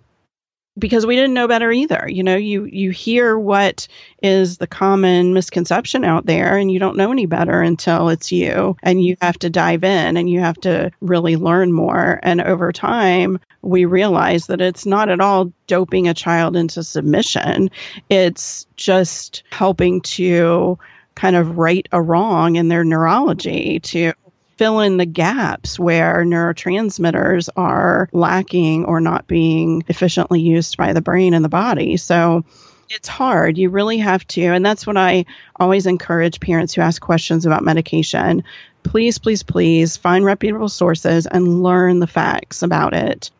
[0.79, 2.09] because we didn't know better either.
[2.09, 3.89] You know, you you hear what
[4.23, 8.77] is the common misconception out there and you don't know any better until it's you
[8.83, 12.73] and you have to dive in and you have to really learn more and over
[12.73, 17.71] time we realize that it's not at all doping a child into submission.
[18.09, 20.79] It's just helping to
[21.15, 24.13] kind of right a wrong in their neurology to
[24.63, 31.01] fill in the gaps where neurotransmitters are lacking or not being efficiently used by the
[31.01, 31.97] brain and the body.
[31.97, 32.45] So
[32.89, 33.59] it's hard.
[33.59, 34.41] You really have to.
[34.41, 35.25] And that's what I
[35.57, 38.45] always encourage parents who ask questions about medication.
[38.85, 43.33] Please, please, please find reputable sources and learn the facts about it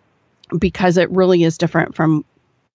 [0.59, 2.25] because it really is different from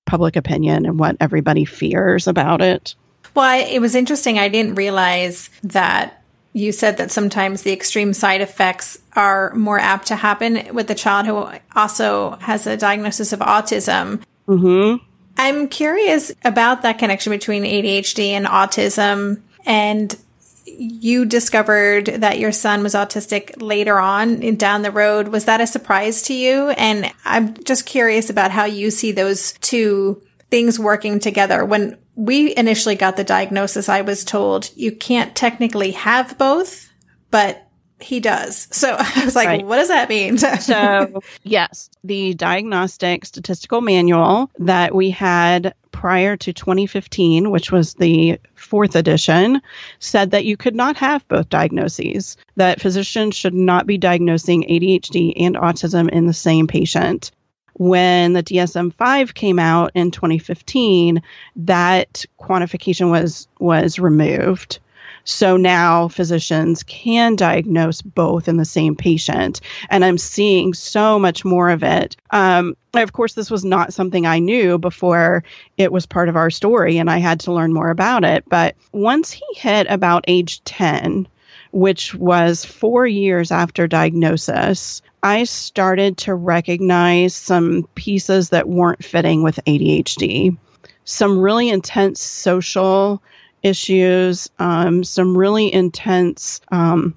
[0.05, 2.95] public opinion and what everybody fears about it.
[3.35, 4.39] Well, it was interesting.
[4.39, 6.16] I didn't realize that
[6.57, 10.95] you said that sometimes the extreme side effects are more apt to happen with the
[10.95, 14.23] child who also has a diagnosis of autism.
[14.47, 15.03] Mm-hmm.
[15.37, 19.41] I'm curious about that connection between ADHD and autism.
[19.67, 20.17] And
[20.65, 25.27] you discovered that your son was autistic later on down the road.
[25.27, 26.69] Was that a surprise to you?
[26.71, 31.63] And I'm just curious about how you see those two things working together.
[31.63, 36.91] When we initially got the diagnosis, I was told you can't technically have both,
[37.29, 37.67] but
[37.99, 38.67] he does.
[38.71, 39.65] So I was like, right.
[39.65, 40.37] what does that mean?
[40.59, 48.39] so, yes, the diagnostic statistical manual that we had prior to 2015, which was the
[48.55, 49.61] fourth edition,
[49.99, 55.33] said that you could not have both diagnoses, that physicians should not be diagnosing ADHD
[55.37, 57.31] and autism in the same patient
[57.77, 61.21] when the DSM 5 came out in 2015,
[61.55, 64.79] that quantification was was removed.
[65.23, 69.59] So now physicians can diagnose both in the same patient.
[69.89, 72.15] And I'm seeing so much more of it.
[72.31, 75.43] Um, of course, this was not something I knew before
[75.75, 78.45] it was part of our story, and I had to learn more about it.
[78.47, 81.27] But once he hit about age 10,
[81.71, 89.43] which was four years after diagnosis, I started to recognize some pieces that weren't fitting
[89.43, 90.55] with ADHD.
[91.03, 93.21] Some really intense social
[93.61, 97.13] issues, um, some really intense um,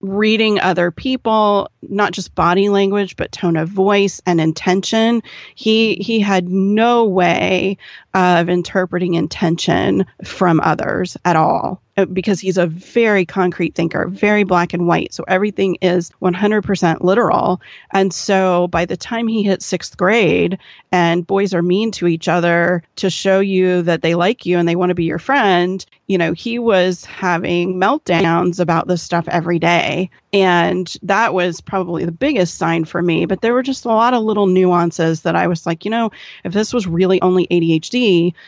[0.00, 5.22] reading other people, not just body language, but tone of voice and intention.
[5.54, 7.78] He he had no way
[8.14, 11.82] of interpreting intention from others at all.
[11.94, 15.12] Uh, because he's a very concrete thinker, very black and white.
[15.12, 17.60] So everything is 100% literal.
[17.92, 20.58] And so by the time he hit sixth grade
[20.90, 24.66] and boys are mean to each other to show you that they like you and
[24.66, 29.28] they want to be your friend, you know, he was having meltdowns about this stuff
[29.28, 30.08] every day.
[30.32, 33.26] And that was probably the biggest sign for me.
[33.26, 36.10] But there were just a lot of little nuances that I was like, you know,
[36.42, 38.01] if this was really only ADHD,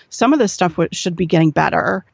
[0.09, 2.05] some of this stuff should be getting better.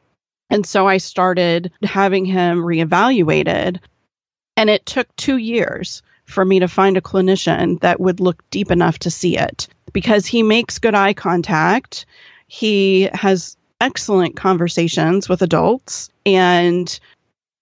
[0.49, 3.79] And so I started having him reevaluated.
[4.57, 8.71] And it took two years for me to find a clinician that would look deep
[8.71, 12.05] enough to see it because he makes good eye contact
[12.51, 16.99] he has excellent conversations with adults and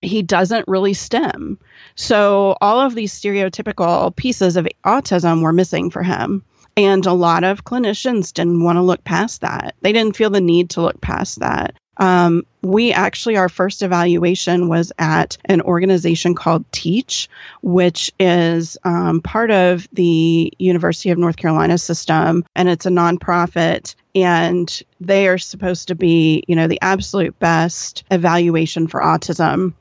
[0.02, 1.60] he doesn't really stim.
[1.94, 6.44] So all of these stereotypical pieces of autism were missing for him.
[6.78, 9.76] And a lot of clinicians didn't want to look past that.
[9.82, 11.76] They didn't feel the need to look past that.
[12.00, 17.28] Um, we actually, our first evaluation was at an organization called TEACCH,
[17.62, 23.96] which is um, part of the University of North Carolina system, and it's a nonprofit.
[24.16, 29.74] And they are supposed to be, you know, the absolute best evaluation for autism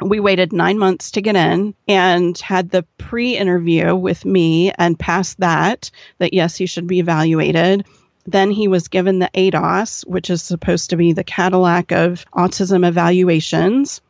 [0.00, 4.98] we waited nine months to get in and had the pre interview with me and
[4.98, 7.84] passed that, that yes, he should be evaluated.
[8.26, 12.86] Then he was given the ADOS, which is supposed to be the Cadillac of autism
[12.86, 14.00] evaluations.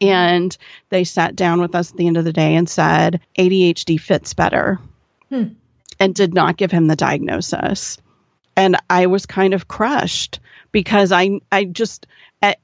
[0.00, 0.56] And
[0.90, 4.32] they sat down with us at the end of the day and said ADHD fits
[4.34, 4.78] better
[5.28, 5.48] hmm.
[5.98, 7.98] and did not give him the diagnosis.
[8.56, 10.40] And I was kind of crushed
[10.72, 12.06] because I, I just,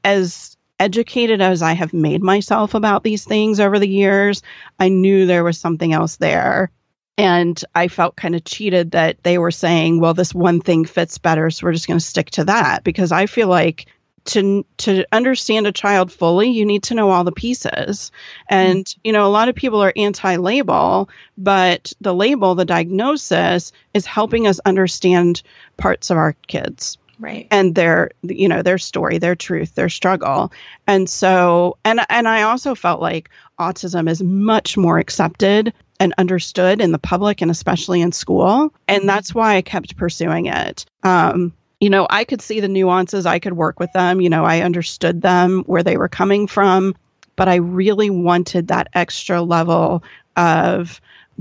[0.05, 4.43] as educated as I have made myself about these things over the years,
[4.79, 6.71] I knew there was something else there.
[7.17, 11.19] And I felt kind of cheated that they were saying, well, this one thing fits
[11.19, 12.83] better, so we're just going to stick to that.
[12.83, 13.87] Because I feel like
[14.25, 18.11] to to understand a child fully, you need to know all the pieces.
[18.49, 21.09] And you know, a lot of people are anti-label,
[21.39, 25.43] but the label, the diagnosis, is helping us understand
[25.77, 27.47] parts of our kids right.
[27.51, 30.53] And their you know their story their truth their struggle.
[30.87, 36.81] And so and and i also felt like autism is much more accepted and understood
[36.81, 38.73] in the public and especially in school.
[38.89, 39.07] And mm-hmm.
[39.07, 40.85] that's why i kept pursuing it.
[41.03, 43.27] Um you know i could see the nuances.
[43.27, 44.21] I could work with them.
[44.21, 46.95] You know i understood them where they were coming from.
[47.37, 50.03] But i really wanted that extra level
[50.37, 51.01] of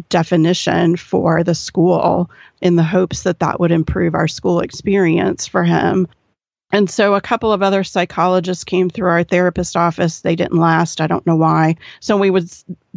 [0.10, 2.30] definition for the school
[2.62, 6.08] in the hopes that that would improve our school experience for him.
[6.74, 10.22] And so a couple of other psychologists came through our therapist office.
[10.22, 11.02] They didn't last.
[11.02, 11.76] I don't know why.
[12.00, 12.50] So we would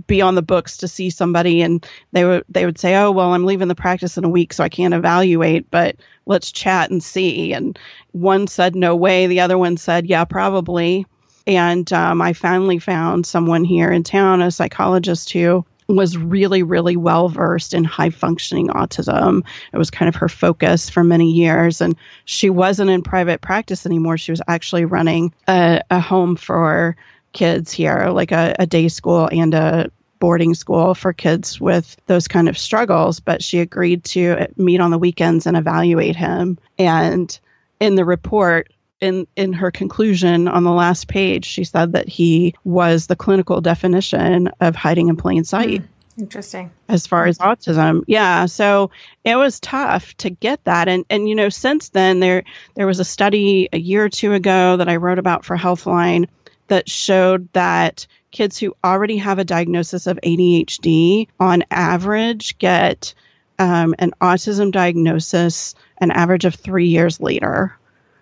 [0.07, 3.35] be on the books to see somebody and they would they would say, "Oh, well,
[3.35, 7.03] I'm leaving the practice in a week so I can't evaluate, but let's chat and
[7.03, 7.79] see." And
[8.13, 11.05] one said, "No way." The other one said, "Yeah, probably."
[11.47, 16.97] And um, I finally found someone here in town, a psychologist who was really, really
[16.97, 19.45] well versed in high functioning autism.
[19.73, 21.81] It was kind of her focus for many years.
[21.81, 24.19] And she wasn't in private practice anymore.
[24.19, 26.97] She was actually running a, a home for
[27.33, 32.27] kids here, like a, a day school and a boarding school for kids with those
[32.27, 33.21] kind of struggles.
[33.21, 36.59] But she agreed to meet on the weekends and evaluate him.
[36.79, 37.39] And
[37.79, 42.55] in the report, in in her conclusion on the last page, she said that he
[42.65, 45.83] was the clinical definition of hiding in plain sight.
[45.83, 45.89] Mm,
[46.19, 46.71] interesting.
[46.89, 48.05] As far as autism.
[48.07, 48.91] Yeah, so
[49.25, 52.45] it was tough to get that and and you know since then there
[52.75, 56.29] there was a study a year or two ago that I wrote about for Healthline
[56.69, 63.15] that showed that kids who already have a diagnosis of ADHD on average get
[63.59, 67.79] um, an autism diagnosis an average of three years later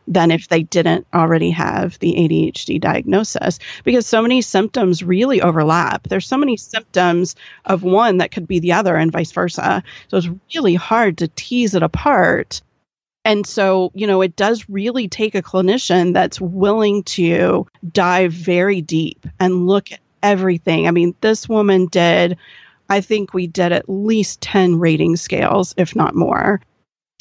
[0.06, 6.08] than if they didn't already have the ADHD diagnosis because so many symptoms really overlap.
[6.08, 9.82] There's so many symptoms of one that could be the other and vice versa.
[10.08, 12.60] So it's really hard to tease it apart.
[13.24, 18.82] And so, you know, it does really take a clinician that's willing to dive very
[18.82, 20.86] deep and look at everything.
[20.86, 22.36] I mean, this woman did,
[22.90, 26.60] I think we did at least 10 rating scales, if not more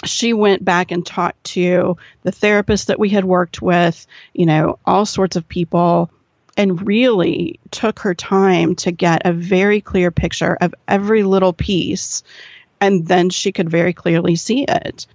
[0.04, 4.80] she went back and talked to the therapist that we had worked with, you know,
[4.86, 6.10] all sorts of people,
[6.56, 12.24] and really took her time to get a very clear picture of every little piece.
[12.80, 15.08] And then she could very clearly see it.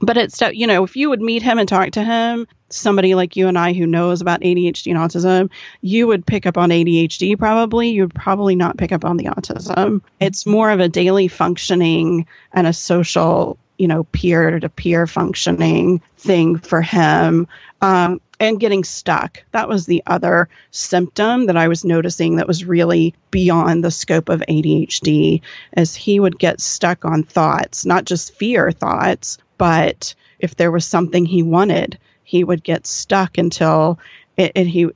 [0.00, 3.34] But it's, you know, if you would meet him and talk to him, somebody like
[3.34, 5.50] you and I who knows about ADHD and autism,
[5.80, 7.88] you would pick up on ADHD probably.
[7.90, 10.02] You would probably not pick up on the autism.
[10.20, 16.02] It's more of a daily functioning and a social you know, peer to peer functioning
[16.18, 17.46] thing for him.
[17.80, 19.42] Um, and getting stuck.
[19.52, 24.28] That was the other symptom that I was noticing that was really beyond the scope
[24.28, 30.54] of ADHD, as he would get stuck on thoughts, not just fear thoughts, but if
[30.56, 33.98] there was something he wanted, he would get stuck until
[34.36, 34.88] it, it he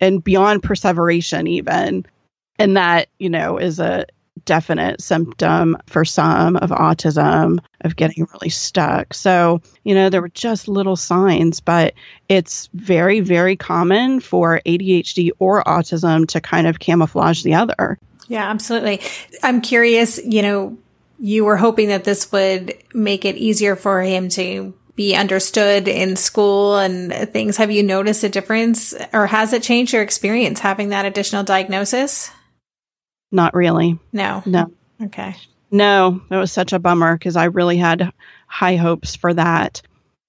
[0.00, 2.04] and beyond perseveration even.
[2.58, 4.06] And that, you know, is a
[4.44, 9.14] definite symptom for some of autism of getting really stuck.
[9.14, 11.94] So, you know, there were just little signs, but
[12.28, 17.98] it's very, very common for ADHD or autism to kind of camouflage the other.
[18.28, 19.00] Yeah, absolutely.
[19.42, 20.78] I'm curious, you know,
[21.18, 26.16] you were hoping that this would make it easier for him to be understood in
[26.16, 27.56] school and things.
[27.56, 32.30] Have you noticed a difference or has it changed your experience having that additional diagnosis?
[33.30, 33.98] Not really.
[34.12, 34.42] No.
[34.46, 34.72] No.
[35.02, 35.36] Okay.
[35.70, 38.12] No, it was such a bummer because I really had
[38.46, 39.82] high hopes for that.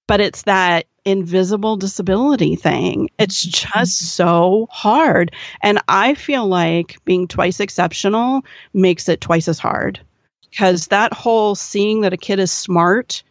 [0.07, 3.09] But it's that invisible disability thing.
[3.17, 5.33] It's just so hard.
[5.61, 8.41] And I feel like being twice exceptional
[8.73, 9.99] makes it twice as hard
[10.49, 13.23] because that whole seeing that a kid is smart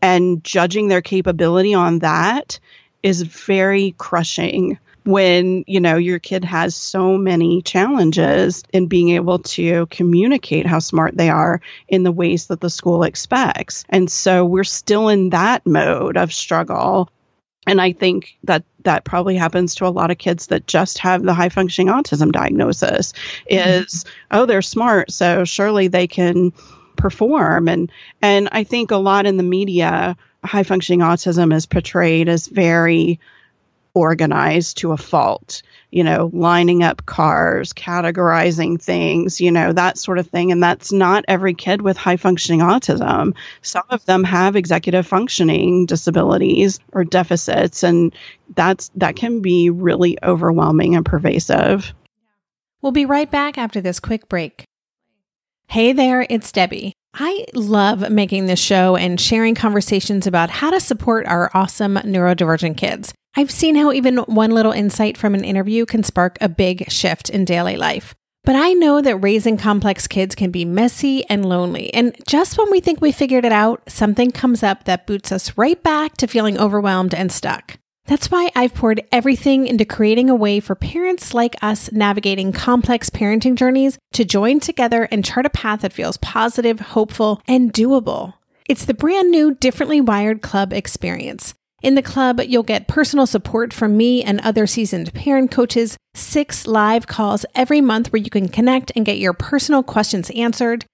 [0.00, 2.58] and judging their capability on that
[3.02, 9.40] is very crushing when you know your kid has so many challenges in being able
[9.40, 13.84] to communicate how smart they are in the ways that the school expects.
[13.88, 17.08] And so we're still in that mode of struggle.
[17.64, 21.22] And i think that that probably happens to a lot of kids that just have
[21.22, 23.12] the high functioning autism diagnosis
[23.46, 24.08] is mm-hmm.
[24.32, 26.52] oh they're smart so surely they can
[26.96, 27.68] perform.
[27.68, 27.90] And
[28.20, 33.20] and I think a lot in the media high functioning autism is portrayed as very
[33.94, 40.18] organized to a fault you know lining up cars categorizing things you know that sort
[40.18, 44.56] of thing and that's not every kid with high functioning autism some of them have
[44.56, 48.14] executive functioning disabilities or deficits and
[48.54, 51.92] that's that can be really overwhelming and pervasive
[52.80, 54.64] we'll be right back after this quick break
[55.68, 56.92] Hey there, it's Debbie.
[57.14, 62.76] I love making this show and sharing conversations about how to support our awesome neurodivergent
[62.76, 63.14] kids.
[63.34, 67.30] I've seen how even one little insight from an interview can spark a big shift
[67.30, 68.14] in daily life.
[68.44, 71.94] But I know that raising complex kids can be messy and lonely.
[71.94, 75.56] And just when we think we figured it out, something comes up that boots us
[75.56, 77.78] right back to feeling overwhelmed and stuck.
[78.06, 83.10] That's why I've poured everything into creating a way for parents like us navigating complex
[83.10, 88.34] parenting journeys to join together and chart a path that feels positive, hopeful, and doable.
[88.68, 91.54] It's the brand new Differently Wired Club experience.
[91.82, 96.64] In the club, you'll get personal support from me and other seasoned parent coaches, six
[96.64, 100.84] live calls every month where you can connect and get your personal questions answered,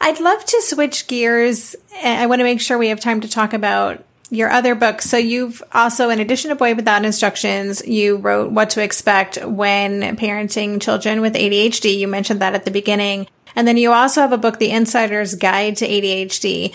[0.00, 1.76] I'd love to switch gears.
[2.02, 5.10] I want to make sure we have time to talk about your other books.
[5.10, 10.16] So you've also, in addition to Boy Without Instructions, you wrote What to Expect When
[10.16, 11.98] Parenting Children with ADHD.
[11.98, 13.26] You mentioned that at the beginning.
[13.56, 16.74] And then you also have a book, The Insider's Guide to ADHD.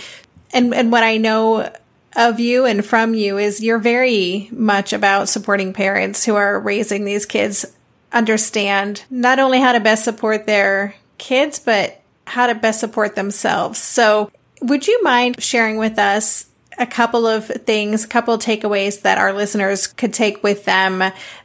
[0.51, 1.73] And, and what I know
[2.15, 7.05] of you and from you is you're very much about supporting parents who are raising
[7.05, 7.65] these kids
[8.11, 13.79] understand not only how to best support their kids, but how to best support themselves.
[13.79, 16.47] So, would you mind sharing with us
[16.77, 21.03] a couple of things, a couple of takeaways that our listeners could take with them?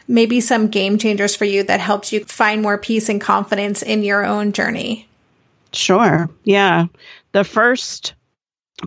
[0.09, 4.03] Maybe some game changers for you that helped you find more peace and confidence in
[4.03, 5.09] your own journey?
[5.72, 6.28] Sure.
[6.45, 6.87] Yeah.
[7.33, 8.14] The first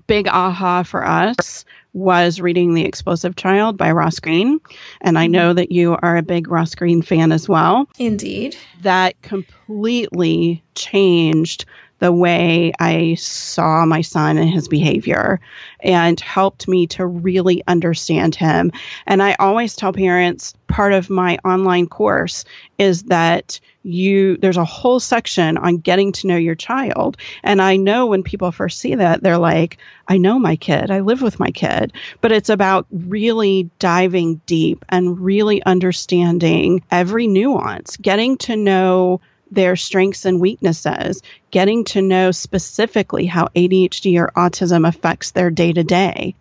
[0.08, 4.60] big aha for us was reading The Explosive Child by Ross Greene.
[5.02, 5.58] And I know mm-hmm.
[5.58, 7.88] that you are a big Ross Greene fan as well.
[8.00, 8.56] Indeed.
[8.82, 11.66] That completely changed
[12.00, 15.40] the way I saw my son and his behavior
[15.80, 18.72] and helped me to really understand him.
[19.06, 22.46] And I always tell parents part of my online course
[22.78, 27.18] is that you there's a whole section on getting to know your child.
[27.44, 29.78] And i know when people first see that they're like
[30.08, 30.90] i know my kid.
[30.90, 31.94] I live with my kid.
[32.22, 39.22] But it's about really diving deep and really understanding every nuance getting to know
[39.54, 45.74] their strengths and weaknesses, getting to know specifically how ADHD or autism affects their day
[45.74, 46.36] to day,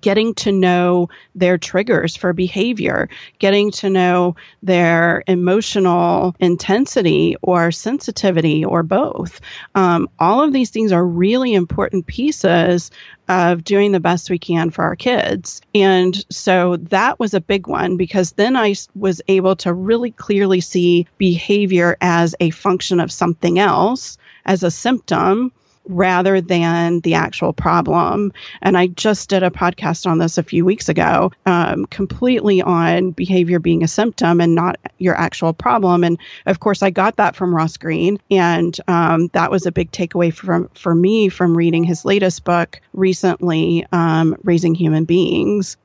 [0.00, 8.64] getting to know their triggers for behavior, getting to know their emotional intensity or sensitivity
[8.64, 9.40] or both.
[9.74, 12.90] Um, all of these things are really important pieces
[13.28, 15.60] of doing the best we can for our kids.
[15.74, 20.60] And so that was a big one because then I was able to really clearly
[20.60, 25.52] see behavior as a function of something else, as a symptom
[25.88, 28.32] rather than the actual problem.
[28.62, 33.10] And I just did a podcast on this a few weeks ago, um, completely on
[33.10, 36.04] behavior being a symptom and not your actual problem.
[36.04, 39.90] And of course, I got that from Ross Greene, and um, that was a big
[39.90, 45.76] takeaway from for me from reading his latest book recently, um, Raising Human Beings.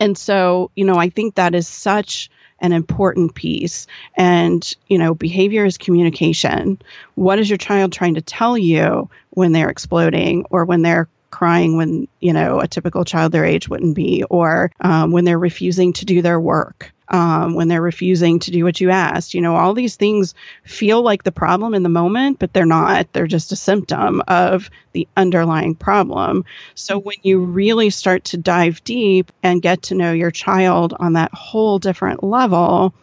[0.00, 2.30] And so, you know, I think that is such
[2.60, 3.86] an important piece.
[4.16, 6.80] And, you know, behavior is communication.
[7.14, 11.76] What is your child trying to tell you when they're exploding or when they're crying
[11.76, 15.92] when you know a typical child their age wouldn't be or um, when they're refusing
[15.92, 19.34] to do their work um, when they're refusing to do what you asked.
[19.34, 20.34] You know all these things
[20.64, 23.12] feel like the problem in the moment but they're not.
[23.12, 26.44] They're just a symptom of the underlying problem.
[26.74, 31.14] So when you really start to dive deep and get to know your child on
[31.14, 32.94] that whole different level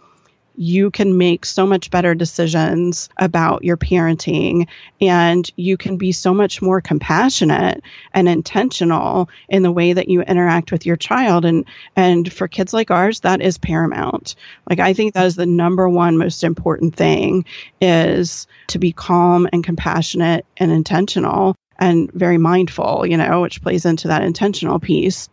[0.61, 4.67] you can make so much better decisions about your parenting
[5.01, 7.83] and you can be so much more compassionate
[8.13, 11.45] and intentional in the way that you interact with your child.
[11.45, 14.35] And and for kids like ours that is paramount.
[14.69, 17.43] Like i think that is the number one most important thing
[17.81, 23.87] is to be calm and compassionate and intentional and very mindful you know which plays
[23.87, 25.27] into that intentional piece.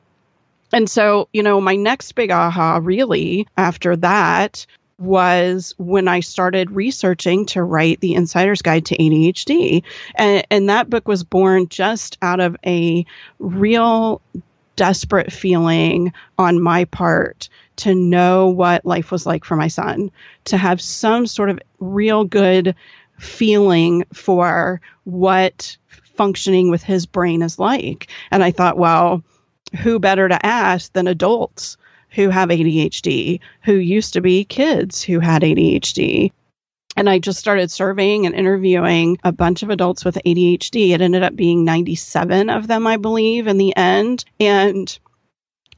[0.72, 4.66] And so, you know, my next big aha really after that
[4.98, 9.84] was when I started researching to write the Insider's Guide to ADHD.
[10.16, 13.06] And, and that book was born just out of a
[13.38, 14.20] real
[14.76, 20.10] desperate feeling on my part to know what life was like for my son,
[20.44, 22.74] to have some sort of real good
[23.18, 25.76] feeling for what
[26.16, 28.08] functioning with his brain is like.
[28.30, 29.22] And I thought, well,
[29.80, 31.76] who better to ask than adults
[32.10, 36.32] who have ADHD, who used to be kids who had ADHD.
[36.96, 40.90] And I just started surveying and interviewing a bunch of adults with ADHD.
[40.90, 44.24] It ended up being 97 of them, I believe, in the end.
[44.40, 44.98] And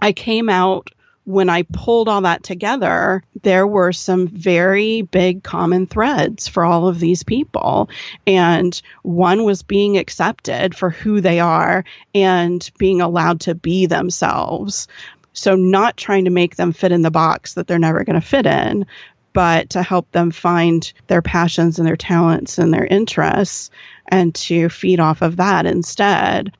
[0.01, 0.91] I came out
[1.24, 6.89] when I pulled all that together, there were some very big common threads for all
[6.89, 7.89] of these people.
[8.26, 14.89] And one was being accepted for who they are and being allowed to be themselves.
[15.33, 18.26] So, not trying to make them fit in the box that they're never going to
[18.26, 18.87] fit in,
[19.33, 23.70] but to help them find their passions and their talents and their interests
[24.09, 26.53] and to feed off of that instead.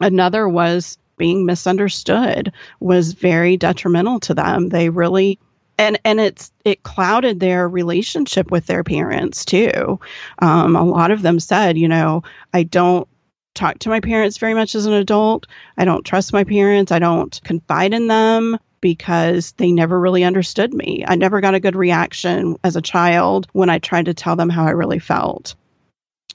[0.00, 4.68] Another was being misunderstood was very detrimental to them.
[4.68, 5.38] They really
[5.78, 10.00] and and it's it clouded their relationship with their parents too.
[10.38, 13.08] Um, a lot of them said, you know, I don't
[13.56, 15.46] talk to my parents very much as an adult.
[15.76, 16.92] I don't trust my parents.
[16.92, 21.04] I don't confide in them because they never really understood me.
[21.06, 24.50] I never got a good reaction as a child when I tried to tell them
[24.50, 25.56] how I really felt.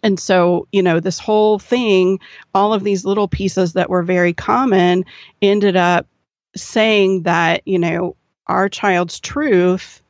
[0.03, 2.19] And so, you know, this whole thing,
[2.53, 5.05] all of these little pieces that were very common
[5.41, 6.07] ended up
[6.55, 8.15] saying that, you know,
[8.47, 10.01] our child's truth,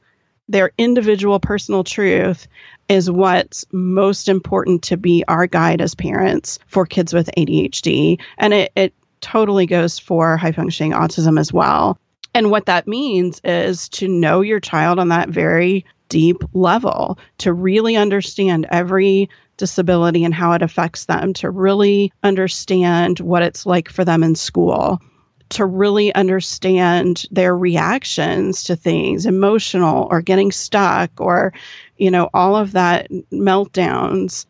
[0.47, 2.47] their individual personal truth,
[2.89, 8.19] is what's most important to be our guide as parents for kids with ADHD.
[8.37, 11.97] And it, it totally goes for high functioning autism as well.
[12.33, 17.53] And what that means is to know your child on that very deep level, to
[17.53, 23.89] really understand every disability and how it affects them, to really understand what it's like
[23.89, 25.01] for them in school,
[25.49, 31.53] to really understand their reactions to things, emotional or getting stuck or,
[32.01, 34.47] you know, all of that meltdowns.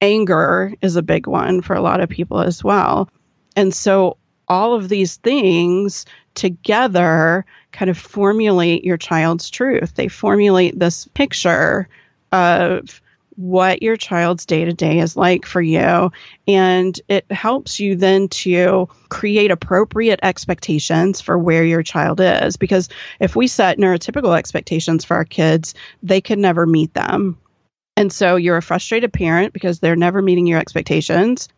[0.00, 3.10] Anger is a big one for a lot of people as well.
[3.56, 4.16] And so
[4.48, 9.94] all of these things together kind of formulate your child's truth.
[9.96, 11.88] They formulate this picture
[12.32, 13.02] of
[13.36, 16.12] what your child's day to day is like for you.
[16.46, 22.56] And it helps you then to create appropriate expectations for where your child is.
[22.56, 22.88] Because
[23.20, 27.38] if we set neurotypical expectations for our kids, they can never meet them.
[27.96, 31.48] And so you're a frustrated parent because they're never meeting your expectations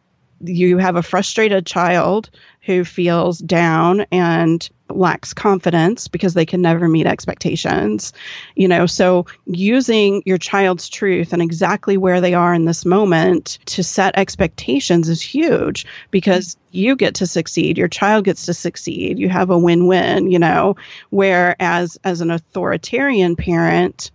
[0.41, 2.31] you have a frustrated child
[2.67, 8.13] who feels down and lacks confidence because they can never meet expectations.
[8.57, 13.59] You know, so using your child's truth and exactly where they are in this moment
[13.67, 19.19] to set expectations is huge because you get to succeed, your child gets to succeed.
[19.19, 20.77] You have a win-win, you know,
[21.11, 24.11] whereas as an authoritarian parent,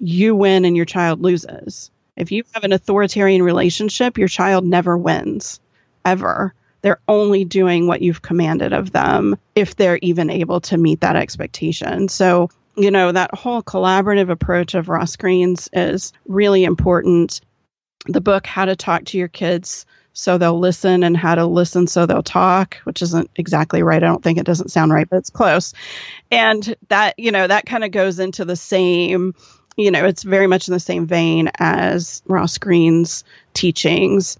[0.00, 1.90] you win and your child loses.
[2.16, 5.60] If you have an authoritarian relationship, your child never wins,
[6.04, 6.54] ever.
[6.82, 11.16] They're only doing what you've commanded of them if they're even able to meet that
[11.16, 12.08] expectation.
[12.08, 17.40] So, you know, that whole collaborative approach of Ross Greene's is really important.
[18.06, 21.86] The book, How to Talk to Your Kids so they'll listen and how to listen
[21.86, 25.18] so they'll talk which isn't exactly right i don't think it doesn't sound right but
[25.18, 25.72] it's close
[26.32, 29.32] and that you know that kind of goes into the same
[29.80, 33.24] you know, it's very much in the same vein as Ross Greene's
[33.54, 34.38] teachings.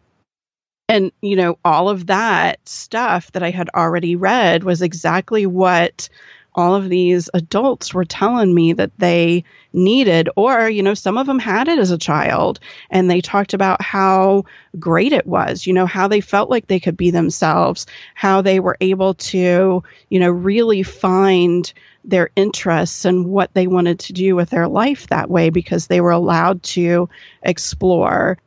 [0.91, 6.09] And, you know, all of that stuff that I had already read was exactly what
[6.57, 11.29] all of these adults were telling me that they needed, or, you know, some of
[11.29, 12.59] them had it as a child
[12.91, 14.45] and they talked about how
[14.81, 17.87] great it was, you know, how they felt like they could be themselves,
[18.17, 21.73] how they were able to, you know, really find
[22.03, 26.01] their interests and what they wanted to do with their life that way because they
[26.01, 27.09] were allowed to
[27.45, 28.39] explore.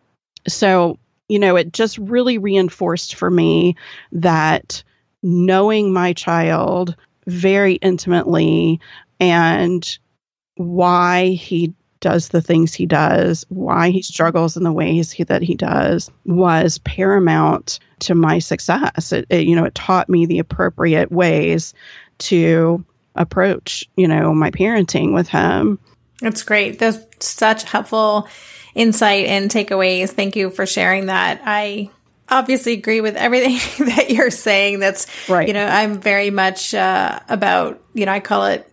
[0.46, 0.98] So,
[1.34, 3.76] you know, it just really reinforced for me
[4.12, 4.84] that
[5.24, 8.80] knowing my child very intimately
[9.20, 9.98] and
[10.58, 15.42] why he does the things he does, why he struggles in the ways he, that
[15.42, 19.12] he does, was paramount to my success.
[19.12, 21.74] It, it, you know, it taught me the appropriate ways
[22.20, 25.80] to approach, you know, my parenting with him.
[26.20, 26.78] That's great.
[26.78, 28.28] That's such helpful
[28.76, 30.10] insight and takeaways.
[30.10, 31.42] Thank you for sharing that.
[31.46, 31.90] I
[32.30, 34.80] obviously agree with everything that you're saying.
[34.80, 35.48] That's right.
[35.48, 38.70] You know, I'm very much uh, about, you know, I call it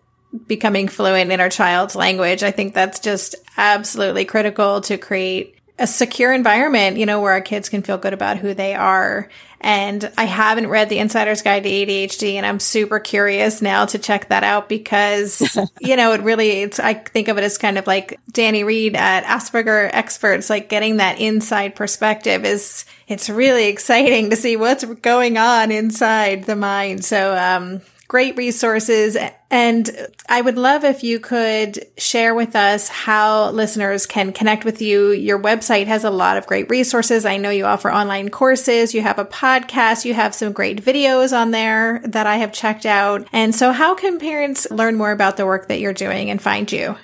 [0.46, 2.42] becoming fluent in our child's language.
[2.42, 7.40] I think that's just absolutely critical to create a secure environment, you know, where our
[7.40, 9.28] kids can feel good about who they are.
[9.62, 13.98] And I haven't read the Insider's Guide to ADHD and I'm super curious now to
[13.98, 17.78] check that out because, you know, it really, it's, I think of it as kind
[17.78, 23.66] of like Danny Raede at Asperger Experts, like getting that inside perspective is, it's really
[23.68, 27.04] exciting to see what's going on inside the mind.
[27.04, 29.16] So, um, great resources.
[29.50, 29.90] And
[30.28, 35.10] I would love if you could share with us how listeners can connect with you.
[35.10, 37.24] Your website has a lot of great resources.
[37.24, 41.36] I know you offer online courses, you have a podcast, you have some great videos
[41.36, 43.26] on there that I have checked out.
[43.32, 46.70] And so, how can parents learn more about the work that you're doing and find
[46.70, 46.96] you?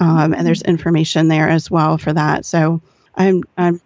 [0.00, 2.44] Um, and there's information there as well for that.
[2.44, 2.82] So
[3.14, 3.80] i'm i'm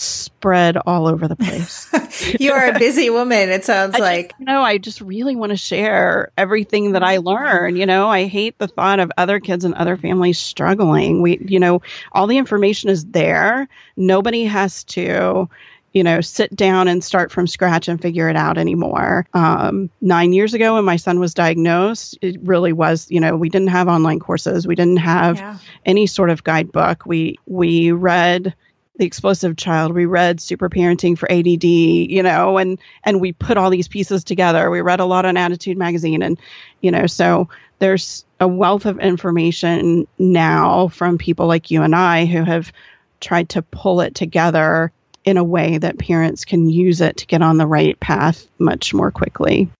[0.00, 1.88] spread all over the place
[2.38, 4.34] you are a busy woman, it sounds I like.
[4.38, 7.76] You know, I just really want to share everything that I learn.
[7.76, 11.22] You know, I hate the thought of other kids and other families struggling.
[11.22, 11.82] We, you know,
[12.12, 13.68] all the information is there.
[13.96, 15.48] Nobody has to
[15.92, 19.26] you know, sit down and start from scratch and figure it out anymore.
[19.34, 23.48] Um, nine years ago, when my son was diagnosed, it really was, you know, we
[23.48, 25.58] didn't have online courses, we didn't have yeah.
[25.84, 27.06] any sort of guidebook.
[27.06, 28.54] We we read
[29.00, 29.94] the explosive child.
[29.94, 34.22] We read super parenting for add you know and and we put all these pieces
[34.22, 34.70] together.
[34.70, 36.38] We read a lot on ADDitude magazine and
[36.82, 37.48] you know so
[37.78, 42.72] there's a wealth of information now from people like you and i who have
[43.20, 44.92] tried to pull it together
[45.24, 48.94] in a way that parents can use it to get on the right path much
[48.94, 49.70] more quickly.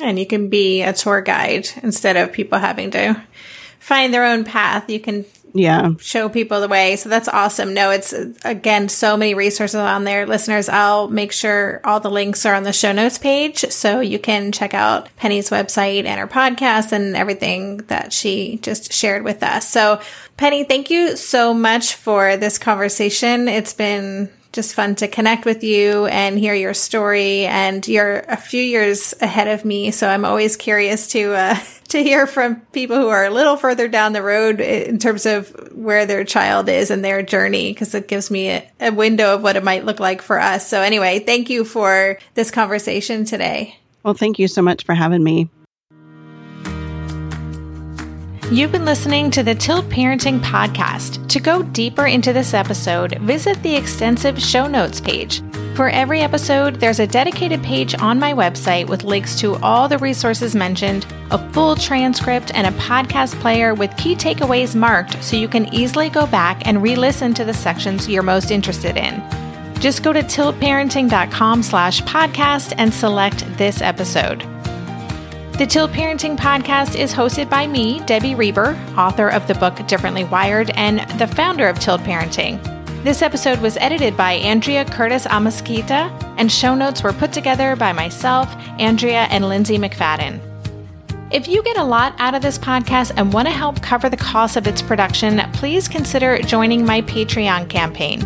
[0.00, 3.22] And you can be a tour guide instead of people having to
[3.78, 4.88] find their own path.
[4.88, 5.92] You can yeah.
[6.00, 6.96] show people the way.
[6.96, 7.74] So that's awesome.
[7.74, 8.12] No it's
[8.44, 10.26] again so many resources on there.
[10.26, 14.18] Listeners i'll make sure all the links are on the show notes page so you
[14.18, 19.42] can check out penny's website and her podcast and everything that she just shared with
[19.42, 19.68] us.
[19.68, 20.00] So
[20.36, 23.48] penny thank you so much for this conversation.
[23.48, 27.46] It's been just fun to connect with you and hear your story.
[27.46, 32.02] And you're a few years ahead of me, so I'm always curious to uh, to
[32.02, 36.06] hear from people who are a little further down the road in terms of where
[36.06, 39.56] their child is and their journey, because it gives me a, a window of what
[39.56, 40.66] it might look like for us.
[40.66, 43.76] So anyway, thank you for this conversation today.
[44.02, 45.48] Well, thank you so much for having me.
[48.50, 51.28] You've been listening to the Tilt Parenting Podcast.
[51.28, 55.40] To go deeper into this episode, visit the extensive show notes page.
[55.76, 59.98] For every episode, there's a dedicated page on my website with links to all the
[59.98, 65.46] resources mentioned, a full transcript, and a podcast player with key takeaways marked so you
[65.46, 69.22] can easily go back and re-listen to the sections you're most interested in.
[69.78, 74.44] Just go to tiltparenting.com slash podcast and select this episode.
[75.60, 80.24] The Tilt Parenting Podcast is hosted by me, Debbie Reber, author of the book Differently
[80.24, 82.58] Wired and the founder of Tilt Parenting.
[83.04, 87.92] This episode was edited by Andrea Curtis Amasquita, and show notes were put together by
[87.92, 88.48] myself,
[88.78, 90.40] Andrea, and Lindsay McFadden.
[91.30, 94.16] If you get a lot out of this podcast and want to help cover the
[94.16, 98.22] cost of its production, please consider joining my Patreon campaign.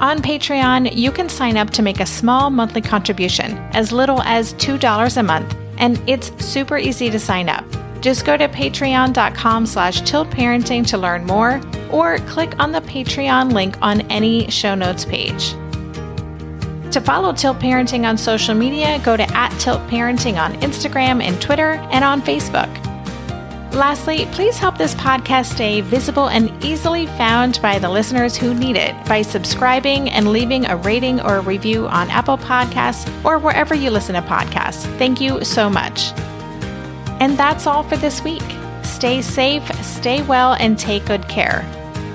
[0.00, 4.52] On Patreon, you can sign up to make a small monthly contribution, as little as
[4.52, 7.64] $2 a month and it's super easy to sign up.
[8.00, 11.60] Just go to patreon.com slash tiltparenting to learn more,
[11.90, 15.54] or click on the Patreon link on any show notes page.
[16.92, 21.40] To follow Tilt Parenting on social media, go to at Tilt Parenting on Instagram and
[21.40, 22.87] Twitter and on Facebook.
[23.72, 28.76] Lastly, please help this podcast stay visible and easily found by the listeners who need
[28.76, 33.74] it by subscribing and leaving a rating or a review on Apple Podcasts or wherever
[33.74, 34.84] you listen to podcasts.
[34.98, 36.12] Thank you so much.
[37.20, 38.42] And that's all for this week.
[38.82, 41.60] Stay safe, stay well, and take good care.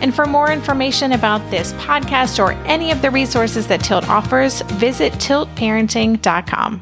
[0.01, 4.61] And for more information about this podcast or any of the resources that Tilt offers,
[4.63, 6.81] visit tiltparenting.com.